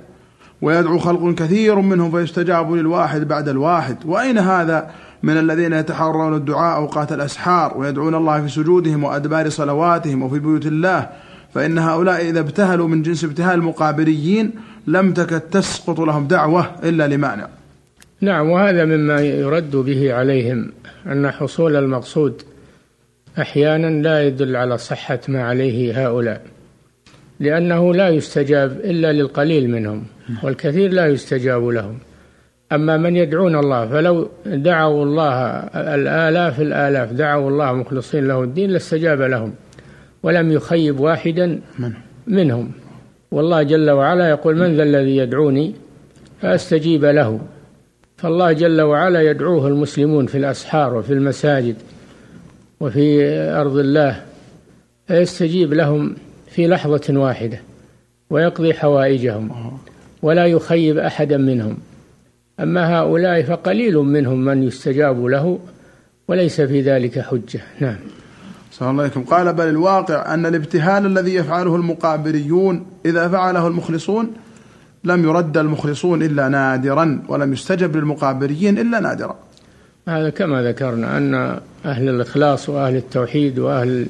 ويدعو 0.61 0.99
خلق 0.99 1.33
كثير 1.35 1.75
منهم 1.75 2.11
فيستجاب 2.11 2.73
للواحد 2.73 3.27
بعد 3.27 3.49
الواحد 3.49 3.97
وأين 4.05 4.37
هذا 4.37 4.89
من 5.23 5.37
الذين 5.37 5.73
يتحرون 5.73 6.35
الدعاء 6.35 6.77
أوقات 6.77 7.11
الأسحار 7.11 7.77
ويدعون 7.77 8.15
الله 8.15 8.41
في 8.41 8.49
سجودهم 8.49 9.03
وأدبار 9.03 9.49
صلواتهم 9.49 10.23
وفي 10.23 10.39
بيوت 10.39 10.65
الله؟ 10.65 11.09
فإن 11.53 11.77
هؤلاء 11.77 12.29
إذا 12.29 12.39
ابتهلوا 12.39 12.87
من 12.87 13.01
جنس 13.01 13.23
ابتهال 13.23 13.59
المقابريين 13.59 14.51
لم 14.87 15.13
تكد 15.13 15.39
تسقط 15.39 15.99
لهم 15.99 16.27
دعوة 16.27 16.65
إلا 16.83 17.07
لمعنى. 17.07 17.58
نعم 18.21 18.49
وهذا 18.49 18.85
مما 18.85 19.21
يرد 19.21 19.75
به 19.75 20.13
عليهم 20.13 20.71
أن 21.05 21.31
حصول 21.31 21.75
المقصود 21.75 22.41
أحيانا 23.39 24.01
لا 24.07 24.27
يدل 24.27 24.55
على 24.55 24.77
صحة 24.77 25.19
ما 25.27 25.43
عليه 25.43 26.07
هؤلاء 26.07 26.41
لأنه 27.39 27.93
لا 27.93 28.09
يستجاب 28.09 28.71
إلا 28.71 29.13
للقليل 29.13 29.69
منهم 29.69 30.05
والكثير 30.43 30.91
لا 30.91 31.07
يستجاب 31.07 31.67
لهم. 31.67 31.97
أما 32.71 32.97
من 32.97 33.15
يدعون 33.15 33.55
الله 33.55 33.87
فلو 33.87 34.29
دعوا 34.45 35.05
الله 35.05 35.49
الآلاف 35.95 36.61
الآلاف 36.61 37.11
دعوا 37.11 37.49
الله 37.49 37.73
مخلصين 37.73 38.27
له 38.27 38.43
الدين 38.43 38.69
لاستجاب 38.69 39.21
لهم 39.21 39.53
ولم 40.23 40.51
يخيب 40.51 40.99
واحدا 40.99 41.61
منهم. 42.27 42.71
والله 43.31 43.63
جل 43.63 43.89
وعلا 43.89 44.29
يقول 44.29 44.55
من 44.55 44.75
ذا 44.75 44.83
الذي 44.83 45.17
يدعوني 45.17 45.75
فأستجيب 46.41 47.05
له. 47.05 47.39
فالله 48.21 48.51
جل 48.51 48.81
وعلا 48.81 49.21
يدعوه 49.21 49.67
المسلمون 49.67 50.25
في 50.25 50.37
الأسحار 50.37 50.95
وفي 50.95 51.13
المساجد 51.13 51.75
وفي 52.79 53.31
أرض 53.33 53.77
الله 53.77 54.21
فيستجيب 55.07 55.73
لهم 55.73 56.15
في 56.51 56.67
لحظة 56.67 57.19
واحدة 57.19 57.61
ويقضي 58.29 58.73
حوائجهم 58.73 59.71
ولا 60.21 60.45
يخيب 60.45 60.97
أحدا 60.97 61.37
منهم. 61.37 61.77
أما 62.59 62.99
هؤلاء 62.99 63.43
فقليل 63.43 63.97
منهم 63.97 64.45
من 64.45 64.63
يستجاب 64.63 65.25
له 65.25 65.59
وليس 66.27 66.61
في 66.61 66.81
ذلك 66.81 67.19
حجة. 67.19 67.61
نعم. 67.79 67.97
صلى 68.71 68.89
الله 68.89 69.03
عليكم. 69.03 69.23
قال 69.23 69.53
بل 69.53 69.67
الواقع 69.67 70.33
أن 70.33 70.45
الابتهال 70.45 71.05
الذي 71.05 71.35
يفعله 71.35 71.75
المقابريون 71.75 72.85
إذا 73.05 73.27
فعله 73.27 73.67
المخلصون 73.67 74.33
لم 75.03 75.23
يرد 75.23 75.57
المخلصون 75.57 76.23
إلا 76.23 76.49
نادرا 76.49 77.21
ولم 77.27 77.53
يستجب 77.53 77.97
للمقابريين 77.97 78.77
إلا 78.77 78.99
نادرا. 78.99 79.35
هذا 80.07 80.29
كما 80.29 80.63
ذكرنا 80.63 81.17
أن 81.17 81.59
أهل 81.85 82.09
الإخلاص 82.09 82.69
وأهل 82.69 82.95
التوحيد 82.95 83.59
وأهل 83.59 84.07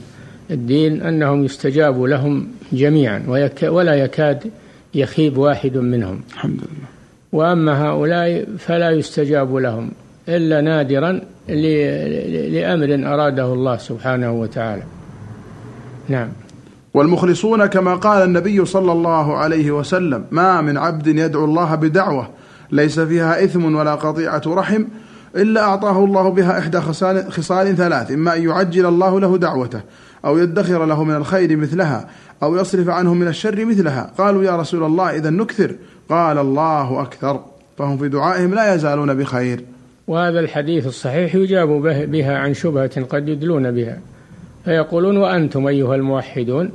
الدين 0.52 1.02
أنهم 1.02 1.46
يستجاب 1.46 2.02
لهم 2.02 2.48
جميعا 2.74 3.24
ولا 3.64 3.96
يكاد 3.96 4.52
يخيب 4.94 5.38
واحد 5.38 5.78
منهم. 5.78 6.22
الحمد 6.34 6.60
لله. 6.60 6.88
وأما 7.32 7.90
هؤلاء 7.90 8.46
فلا 8.58 8.90
يستجاب 8.92 9.56
لهم 9.56 9.92
إلا 10.30 10.62
نادرا 10.62 11.22
لأمر 12.50 13.14
أراده 13.14 13.54
الله 13.54 13.78
سبحانه 13.78 14.32
وتعالى. 14.32 14.84
نعم. 16.10 16.30
والمخلصون 16.94 17.66
كما 17.66 17.96
قال 17.96 18.24
النبي 18.24 18.66
صلى 18.66 18.92
الله 18.92 19.38
عليه 19.38 19.72
وسلم 19.72 20.26
ما 20.32 20.62
من 20.62 20.78
عبد 20.78 21.08
يدعو 21.08 21.46
الله 21.46 21.76
بدعوة 21.76 22.30
ليس 22.72 23.00
فيها 23.00 23.44
إثم 23.44 23.76
ولا 23.76 23.96
قطيعة 23.96 24.42
رحم 24.48 24.86
إلا 25.36 25.62
أعطاه 25.62 26.06
الله 26.06 26.30
بها 26.30 26.60
إحدى 26.60 26.82
خصال, 26.82 27.32
خصال 27.32 27.76
ثلاث 27.76 28.12
إما 28.12 28.36
أن 28.36 28.44
يعجل 28.44 28.86
الله 28.86 29.20
له 29.20 29.38
دعوته 29.38 29.82
أو 30.26 30.38
يدخر 30.38 30.86
له 30.86 31.04
من 31.04 31.16
الخير 31.16 31.58
مثلها 31.58 32.10
أو 32.44 32.58
يصرف 32.58 32.90
عنه 32.90 33.14
من 33.14 33.28
الشر 33.28 33.66
مثلها. 33.66 34.12
قالوا 34.18 34.44
يا 34.44 34.58
رسول 34.58 34.84
الله 34.84 35.16
إذا 35.16 35.30
نكثر. 35.30 35.76
قال 36.10 36.38
الله 36.38 37.02
أكثر. 37.02 37.40
فهم 37.78 37.98
في 37.98 38.10
دعائهم 38.10 38.54
لا 38.54 38.76
يزالون 38.76 39.14
بخير. 39.14 39.64
وهذا 40.08 40.40
الحديث 40.40 40.88
الصحيح 40.88 41.36
يجاب 41.36 41.70
بها 42.12 42.38
عن 42.38 42.54
شبهة 42.54 43.04
قد 43.04 43.28
يدلون 43.28 43.72
بها. 43.72 43.98
فيقولون 44.66 45.18
وأنتم 45.18 45.68
أيها 45.68 45.96
الموحدون 45.96 46.72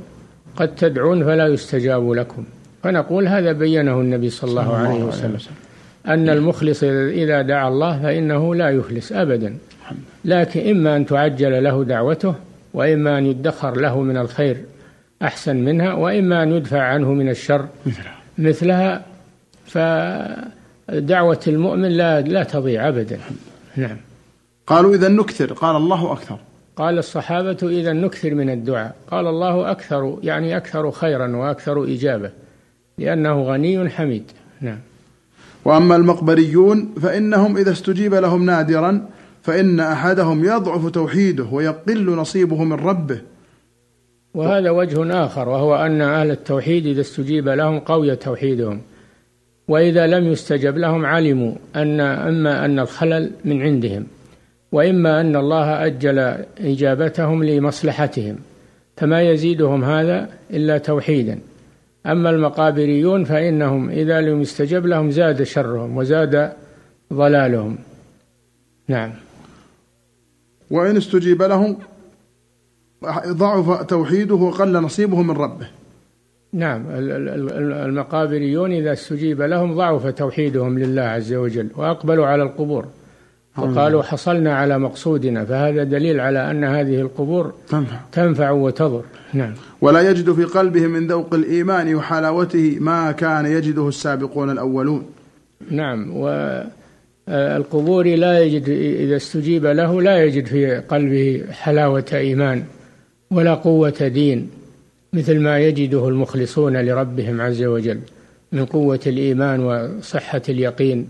قد 0.55 0.75
تدعون 0.75 1.23
فلا 1.23 1.47
يستجاب 1.47 2.11
لكم. 2.11 2.43
فنقول 2.83 3.27
هذا 3.27 3.51
بينه 3.51 4.01
النبي 4.01 4.29
صلى 4.29 4.49
الله 4.49 4.75
عليه 4.75 5.03
وسلم. 5.03 5.37
أن 6.07 6.29
المخلص 6.29 6.83
إذا 6.83 7.41
دعا 7.41 7.67
الله 7.67 8.01
فإنه 8.01 8.55
لا 8.55 8.69
يفلس 8.69 9.11
أبدا. 9.11 9.57
لكن 10.25 10.69
إما 10.69 10.95
أن 10.95 11.05
تعجل 11.05 11.63
له 11.63 11.83
دعوته 11.83 12.35
وإما 12.73 13.17
أن 13.17 13.25
يدخر 13.25 13.77
له 13.77 14.01
من 14.01 14.17
الخير 14.17 14.57
أحسن 15.21 15.55
منها 15.55 15.93
وإما 15.93 16.43
أن 16.43 16.51
يدفع 16.51 16.81
عنه 16.81 17.13
من 17.13 17.29
الشر 17.29 17.67
مثلها. 18.37 19.05
فدعوة 19.65 21.39
المؤمن 21.47 21.89
لا 21.89 22.21
لا 22.21 22.43
تضيع 22.43 22.87
أبدا. 22.87 23.19
نعم. 23.75 23.97
قالوا 24.67 24.95
إذا 24.95 25.07
نكثر 25.07 25.53
قال 25.53 25.75
الله 25.75 26.11
أكثر. 26.11 26.39
قال 26.75 26.97
الصحابة 26.97 27.57
إذا 27.63 27.93
نكثر 27.93 28.35
من 28.35 28.49
الدعاء. 28.49 28.95
قال 29.11 29.27
الله 29.27 29.71
أكثر 29.71 30.17
يعني 30.23 30.57
أكثر 30.57 30.91
خيرا 30.91 31.35
وأكثر 31.35 31.83
إجابة 31.83 32.31
لأنه 32.97 33.43
غني 33.43 33.89
حميد. 33.89 34.23
نعم. 34.61 34.79
وأما 35.65 35.95
المقبريون 35.95 36.93
فإنهم 37.01 37.57
إذا 37.57 37.71
استجيب 37.71 38.13
لهم 38.13 38.45
نادرا 38.45 39.09
فإن 39.43 39.79
أحدهم 39.79 40.45
يضعف 40.45 40.89
توحيده 40.89 41.45
ويقل 41.51 42.05
نصيبه 42.05 42.63
من 42.63 42.73
ربه. 42.73 43.21
وهذا 44.33 44.69
وجه 44.69 45.25
آخر 45.25 45.49
وهو 45.49 45.75
أن 45.75 46.01
أهل 46.01 46.31
التوحيد 46.31 46.85
إذا 46.85 47.01
استجيب 47.01 47.49
لهم 47.49 47.79
قوي 47.79 48.15
توحيدهم. 48.15 48.81
وإذا 49.67 50.07
لم 50.07 50.27
يستجب 50.27 50.77
لهم 50.77 51.05
علموا 51.05 51.53
أن 51.75 51.99
إما 51.99 52.65
أن 52.65 52.79
الخلل 52.79 53.31
من 53.45 53.61
عندهم. 53.61 54.05
وإما 54.71 55.21
أن 55.21 55.35
الله 55.35 55.85
أجل 55.85 56.19
إجابتهم 56.59 57.43
لمصلحتهم 57.43 58.35
فما 58.97 59.21
يزيدهم 59.21 59.83
هذا 59.83 60.29
إلا 60.51 60.77
توحيدا. 60.77 61.39
أما 62.05 62.29
المقابريون 62.29 63.23
فإنهم 63.23 63.89
إذا 63.89 64.21
لم 64.21 64.41
يستجب 64.41 64.85
لهم 64.85 65.11
زاد 65.11 65.43
شرهم 65.43 65.97
وزاد 65.97 66.51
ضلالهم. 67.13 67.77
نعم. 68.87 69.11
وإن 70.71 70.97
استجيب 70.97 71.43
لهم 71.43 71.77
ضعف 73.27 73.81
توحيده 73.81 74.35
وقل 74.35 74.71
نصيبه 74.71 75.21
من 75.21 75.31
ربه. 75.31 75.67
نعم. 76.53 76.85
المقابريون 76.89 78.71
إذا 78.71 78.93
استجيب 78.93 79.41
لهم 79.41 79.75
ضعف 79.75 80.07
توحيدهم 80.07 80.79
لله 80.79 81.01
عز 81.01 81.33
وجل 81.33 81.69
وأقبلوا 81.75 82.25
على 82.25 82.43
القبور. 82.43 82.85
وقالوا 83.57 84.03
حصلنا 84.03 84.55
على 84.55 84.79
مقصودنا 84.79 85.45
فهذا 85.45 85.83
دليل 85.83 86.19
على 86.19 86.51
أن 86.51 86.63
هذه 86.63 87.01
القبور 87.01 87.53
تنفع, 87.69 87.97
تنفع 88.11 88.51
وتضر. 88.51 89.03
نعم. 89.33 89.53
ولا 89.81 90.09
يجد 90.09 90.33
في 90.33 90.43
قلبه 90.43 90.87
من 90.87 91.07
ذوق 91.07 91.33
الإيمان 91.33 91.95
وحلاوته 91.95 92.77
ما 92.79 93.11
كان 93.11 93.45
يجده 93.45 93.87
السابقون 93.87 94.49
الأولون. 94.49 95.05
نعم 95.71 96.17
والقبور 97.27 98.05
لا 98.05 98.39
يجد 98.39 98.69
إذا 98.99 99.15
استجيب 99.15 99.65
له 99.65 100.01
لا 100.01 100.23
يجد 100.23 100.45
في 100.45 100.75
قلبه 100.75 101.43
حلاوة 101.51 102.05
إيمان 102.13 102.63
ولا 103.31 103.53
قوة 103.53 104.07
دين 104.07 104.49
مثل 105.13 105.39
ما 105.39 105.59
يجده 105.59 106.07
المخلصون 106.07 106.77
لربهم 106.77 107.41
عز 107.41 107.63
وجل 107.63 107.99
من 108.51 108.65
قوة 108.65 108.99
الإيمان 109.07 109.59
وصحة 109.59 110.41
اليقين 110.49 111.07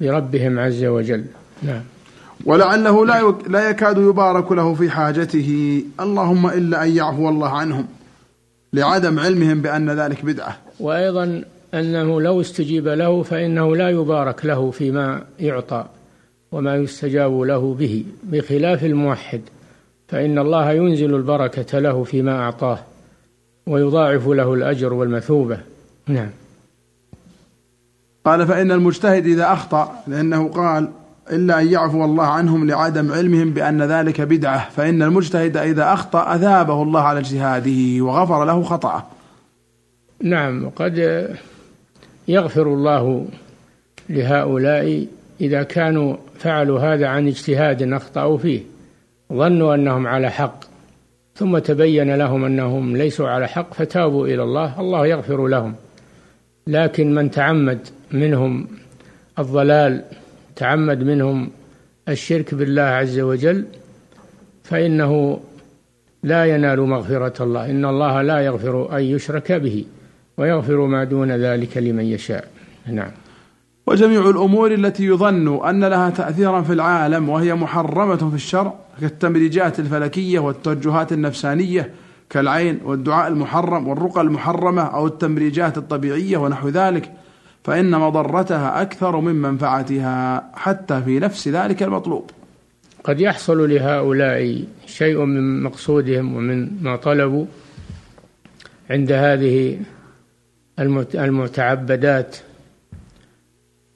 بربهم 0.00 0.58
عز 0.58 0.84
وجل. 0.84 1.24
نعم 1.62 1.82
ولعله 2.44 3.06
لا 3.06 3.34
لا 3.48 3.70
يكاد 3.70 3.98
يبارك 3.98 4.52
له 4.52 4.74
في 4.74 4.90
حاجته 4.90 5.82
اللهم 6.00 6.46
إلا 6.46 6.84
أن 6.84 6.96
يعفو 6.96 7.28
الله 7.28 7.48
عنهم 7.48 7.86
لعدم 8.72 9.18
علمهم 9.18 9.62
بأن 9.62 9.90
ذلك 9.90 10.24
بدعة. 10.24 10.56
وأيضا 10.80 11.44
أنه 11.74 12.20
لو 12.20 12.40
استجيب 12.40 12.88
له 12.88 13.22
فإنه 13.22 13.76
لا 13.76 13.88
يبارك 13.88 14.46
له 14.46 14.70
فيما 14.70 15.22
يعطى 15.40 15.84
وما 16.52 16.76
يستجاب 16.76 17.40
له 17.40 17.74
به 17.74 18.04
بخلاف 18.22 18.84
الموحد 18.84 19.40
فإن 20.08 20.38
الله 20.38 20.72
ينزل 20.72 21.14
البركة 21.14 21.78
له 21.78 22.04
فيما 22.04 22.42
أعطاه 22.42 22.78
ويضاعف 23.66 24.28
له 24.28 24.54
الأجر 24.54 24.92
والمثوبة. 24.92 25.58
نعم. 26.06 26.30
قال 28.24 28.46
فإن 28.46 28.72
المجتهد 28.72 29.26
إذا 29.26 29.52
أخطأ 29.52 30.02
لأنه 30.06 30.48
قال 30.48 30.88
إلا 31.32 31.60
أن 31.60 31.72
يعفو 31.72 32.04
الله 32.04 32.26
عنهم 32.26 32.66
لعدم 32.66 33.12
علمهم 33.12 33.50
بأن 33.50 33.82
ذلك 33.82 34.20
بدعة 34.20 34.70
فإن 34.70 35.02
المجتهد 35.02 35.56
إذا 35.56 35.92
أخطأ 35.92 36.34
أثابه 36.36 36.82
الله 36.82 37.00
على 37.00 37.18
اجتهاده 37.18 38.04
وغفر 38.04 38.44
له 38.44 38.62
خطأه. 38.62 39.06
نعم 40.22 40.68
قد 40.68 41.28
يغفر 42.28 42.62
الله 42.62 43.26
لهؤلاء 44.08 45.06
إذا 45.40 45.62
كانوا 45.62 46.16
فعلوا 46.38 46.80
هذا 46.80 47.06
عن 47.06 47.26
اجتهاد 47.28 47.82
أخطأوا 47.82 48.38
فيه 48.38 48.60
ظنوا 49.32 49.74
أنهم 49.74 50.06
على 50.06 50.30
حق 50.30 50.64
ثم 51.34 51.58
تبين 51.58 52.14
لهم 52.14 52.44
أنهم 52.44 52.96
ليسوا 52.96 53.28
على 53.28 53.48
حق 53.48 53.74
فتابوا 53.74 54.26
إلى 54.26 54.42
الله 54.42 54.80
الله 54.80 55.06
يغفر 55.06 55.46
لهم. 55.46 55.74
لكن 56.66 57.14
من 57.14 57.30
تعمد 57.30 57.88
منهم 58.12 58.66
الضلال 59.38 60.04
تعمد 60.60 61.02
منهم 61.04 61.50
الشرك 62.08 62.54
بالله 62.54 62.82
عز 62.82 63.18
وجل 63.20 63.64
فإنه 64.64 65.40
لا 66.22 66.44
ينال 66.44 66.80
مغفرة 66.80 67.42
الله. 67.44 67.70
إن 67.70 67.84
الله 67.84 68.22
لا 68.22 68.38
يغفر 68.40 68.96
أن 68.98 69.02
يشرك 69.02 69.52
به 69.52 69.84
ويغفر 70.36 70.86
ما 70.86 71.04
دون 71.04 71.32
ذلك 71.32 71.76
لمن 71.76 72.04
يشاء. 72.04 72.48
نعم. 72.86 73.10
وجميع 73.86 74.30
الأمور 74.30 74.74
التي 74.74 75.04
يظن 75.06 75.66
أن 75.68 75.84
لها 75.84 76.10
تأثيرا 76.10 76.62
في 76.62 76.72
العالم 76.72 77.28
وهي 77.28 77.54
محرمة 77.54 78.16
في 78.30 78.34
الشرع 78.34 78.74
كالتمريجات 79.00 79.80
الفلكية 79.80 80.38
والتوجهات 80.38 81.12
النفسانية 81.12 81.90
كالعين 82.30 82.80
والدعاء 82.84 83.28
المحرم 83.28 83.88
والرقى 83.88 84.20
المحرمة 84.20 84.82
أو 84.82 85.06
التمريجات 85.06 85.78
الطبيعية 85.78 86.36
ونحو 86.36 86.68
ذلك. 86.68 87.12
فإن 87.64 87.90
مضرتها 87.90 88.82
أكثر 88.82 89.20
من 89.20 89.34
منفعتها 89.34 90.50
حتى 90.54 91.02
في 91.02 91.18
نفس 91.18 91.48
ذلك 91.48 91.82
المطلوب. 91.82 92.30
قد 93.04 93.20
يحصل 93.20 93.70
لهؤلاء 93.70 94.64
شيء 94.86 95.24
من 95.24 95.62
مقصودهم 95.62 96.36
ومن 96.36 96.82
ما 96.82 96.96
طلبوا 96.96 97.46
عند 98.90 99.12
هذه 99.12 99.78
المتعبدات 101.14 102.36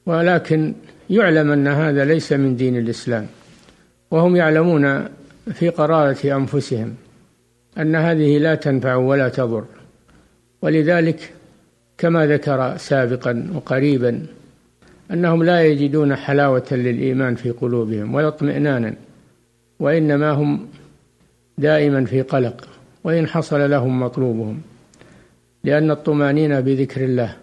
ولكن 0.07 0.75
يعلم 1.11 1.51
أن 1.51 1.67
هذا 1.69 2.05
ليس 2.05 2.33
من 2.33 2.57
دين 2.57 2.77
الإسلام 2.77 3.27
وهم 4.11 4.37
يعلمون 4.37 5.09
في 5.53 5.69
قرارة 5.69 6.37
أنفسهم 6.37 6.95
أن 7.79 7.97
هذه 7.97 8.39
لا 8.39 8.55
تنفع 8.55 8.95
ولا 8.95 9.29
تضر 9.29 9.65
ولذلك 10.63 11.33
كما 11.99 12.27
ذكر 12.27 12.77
سابقا 12.77 13.51
وقريبا 13.55 14.27
أنهم 15.11 15.43
لا 15.43 15.65
يجدون 15.65 16.17
حلاوة 16.17 16.67
للإيمان 16.71 17.35
في 17.35 17.51
قلوبهم 17.51 18.15
ولا 18.15 18.29
اطمئنانا 18.29 18.95
وإنما 19.81 20.31
هم 20.31 20.67
دائما 21.59 22.05
في 22.05 22.23
قلق 22.23 22.69
وإن 23.05 23.27
حصل 23.27 23.71
لهم 23.71 24.01
مطلوبهم 24.01 24.61
لأن 25.65 25.91
الطمأنينة 25.91 26.61
بذكر 26.61 27.05
الله 27.05 27.37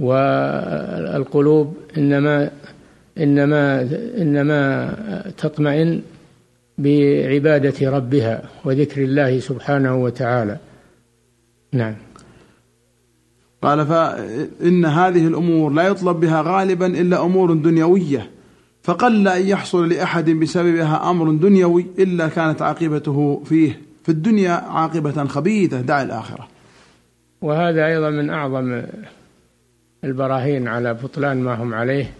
والقلوب 0.00 1.76
إنما 1.96 2.50
إنما 3.18 3.88
إنما 4.18 4.94
تطمئن 5.38 6.02
بعبادة 6.78 7.90
ربها 7.90 8.42
وذكر 8.64 9.02
الله 9.02 9.40
سبحانه 9.40 9.96
وتعالى. 9.96 10.56
نعم. 11.72 11.94
قال 13.62 13.86
فإن 13.86 14.84
هذه 14.84 15.26
الأمور 15.26 15.72
لا 15.72 15.82
يطلب 15.82 16.20
بها 16.20 16.42
غالبا 16.46 16.86
إلا 16.86 17.24
أمور 17.24 17.54
دنيوية 17.54 18.30
فقل 18.82 19.28
أن 19.28 19.46
يحصل 19.46 19.88
لأحد 19.88 20.30
بسببها 20.30 21.10
أمر 21.10 21.30
دنيوي 21.30 21.86
إلا 21.98 22.28
كانت 22.28 22.62
عاقبته 22.62 23.42
فيه. 23.44 23.80
في 24.02 24.08
الدنيا 24.08 24.52
عاقبة 24.52 25.24
خبيثة 25.24 25.80
دع 25.80 26.02
الآخرة. 26.02 26.48
وهذا 27.42 27.86
أيضا 27.86 28.10
من 28.10 28.30
أعظم 28.30 28.82
البراهين 30.04 30.68
على 30.68 30.94
بطلان 30.94 31.42
ما 31.42 31.54
هم 31.54 31.74
عليه 31.74 32.10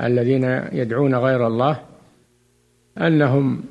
الذين 0.00 0.44
يدعون 0.72 1.14
غير 1.14 1.46
الله 1.46 1.80
أنهم 2.98 3.62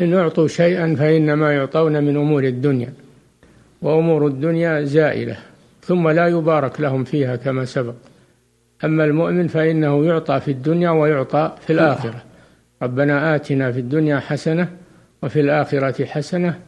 إن 0.00 0.14
أعطوا 0.14 0.48
شيئا 0.48 0.94
فإنما 0.94 1.52
يعطون 1.52 2.04
من 2.04 2.16
أمور 2.16 2.44
الدنيا 2.44 2.92
وأمور 3.82 4.26
الدنيا 4.26 4.84
زائلة. 4.84 5.36
ثم 5.84 6.08
لا 6.08 6.26
يبارك 6.26 6.80
لهم 6.80 7.04
فيها 7.04 7.36
كما 7.36 7.64
سبق. 7.64 7.94
أما 8.84 9.04
المؤمن 9.04 9.46
فإنه 9.46 10.06
يعطى 10.06 10.40
في 10.40 10.50
الدنيا 10.50 10.90
ويعطى 10.90 11.52
في 11.66 11.72
الآخرة. 11.72 12.22
ربنا 12.82 13.34
آتنا 13.34 13.72
في 13.72 13.80
الدنيا 13.80 14.18
حسنة 14.18 14.68
وفي 15.22 15.40
الآخرة 15.40 16.04
حسنة 16.04 16.58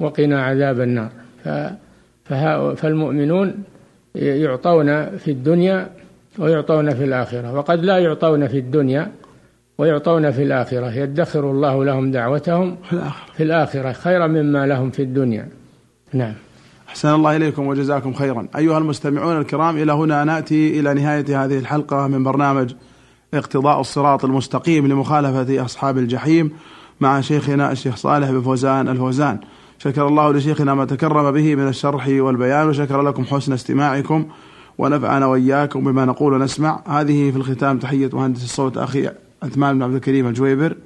وقنا 0.00 0.42
عذاب 0.42 0.80
النار. 0.80 1.10
فالمؤمنون 2.76 3.64
يعطون 4.14 5.16
في 5.16 5.30
الدنيا 5.30 5.90
ويعطون 6.38 6.94
في 6.94 7.04
الآخرة. 7.04 7.54
وقد 7.54 7.84
لا 7.84 7.98
يعطون 7.98 8.48
في 8.48 8.58
الدنيا 8.58 9.12
ويعطون 9.78 10.30
في 10.30 10.42
الآخرة. 10.42 10.94
يدخر 10.94 11.50
الله 11.50 11.84
لهم 11.84 12.10
دعوتهم 12.10 12.76
في 13.34 13.42
الآخرة. 13.42 13.92
خيرا 13.92 14.26
مما 14.26 14.66
لهم 14.66 14.90
في 14.90 15.02
الدنيا. 15.02 15.48
نعم. 16.12 16.34
أحسن 16.94 17.14
الله 17.14 17.36
إليكم 17.36 17.66
وجزاكم 17.66 18.12
خيرا. 18.12 18.48
أيها 18.56 18.78
المستمعون 18.78 19.36
الكرام 19.36 19.76
إلى 19.76 19.92
هنا 19.92 20.24
نأتي 20.24 20.80
إلى 20.80 20.94
نهاية 20.94 21.44
هذه 21.44 21.58
الحلقة 21.58 22.06
من 22.06 22.24
برنامج 22.24 22.74
اقتضاء 23.34 23.80
الصراط 23.80 24.24
المستقيم 24.24 24.86
لمخالفة 24.86 25.64
أصحاب 25.64 25.98
الجحيم 25.98 26.50
مع 27.00 27.20
شيخنا 27.20 27.72
الشيخ 27.72 27.96
صالح 27.96 28.30
بن 28.30 28.40
فوزان 28.40 28.88
الفوزان. 28.88 29.38
شكر 29.78 30.08
الله 30.08 30.32
لشيخنا 30.32 30.74
ما 30.74 30.84
تكرم 30.84 31.30
به 31.30 31.54
من 31.54 31.68
الشرح 31.68 32.08
والبيان 32.08 32.68
وشكر 32.68 33.02
لكم 33.02 33.24
حسن 33.24 33.52
استماعكم 33.52 34.24
ونفعنا 34.78 35.26
وإياكم 35.26 35.84
بما 35.84 36.04
نقول 36.04 36.32
ونسمع. 36.32 36.82
هذه 36.88 37.30
في 37.30 37.36
الختام 37.36 37.78
تحية 37.78 38.10
مهندس 38.12 38.44
الصوت 38.44 38.78
أخي 38.78 39.10
عثمان 39.42 39.74
بن 39.74 39.82
عبد 39.82 39.94
الكريم 39.94 40.26
الجويبر. 40.26 40.76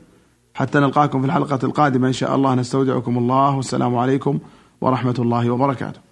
حتى 0.55 0.79
نلقاكم 0.79 1.21
في 1.21 1.27
الحلقة 1.27 1.59
القادمة 1.65 2.09
إن 2.09 2.13
شاء 2.13 2.35
الله. 2.35 2.55
نستودعكم 2.55 3.19
الله. 3.19 3.57
والسلام 3.57 3.97
عليكم 3.97 4.39
ورحمة 4.81 5.15
الله 5.19 5.51
وبركاته. 5.51 6.08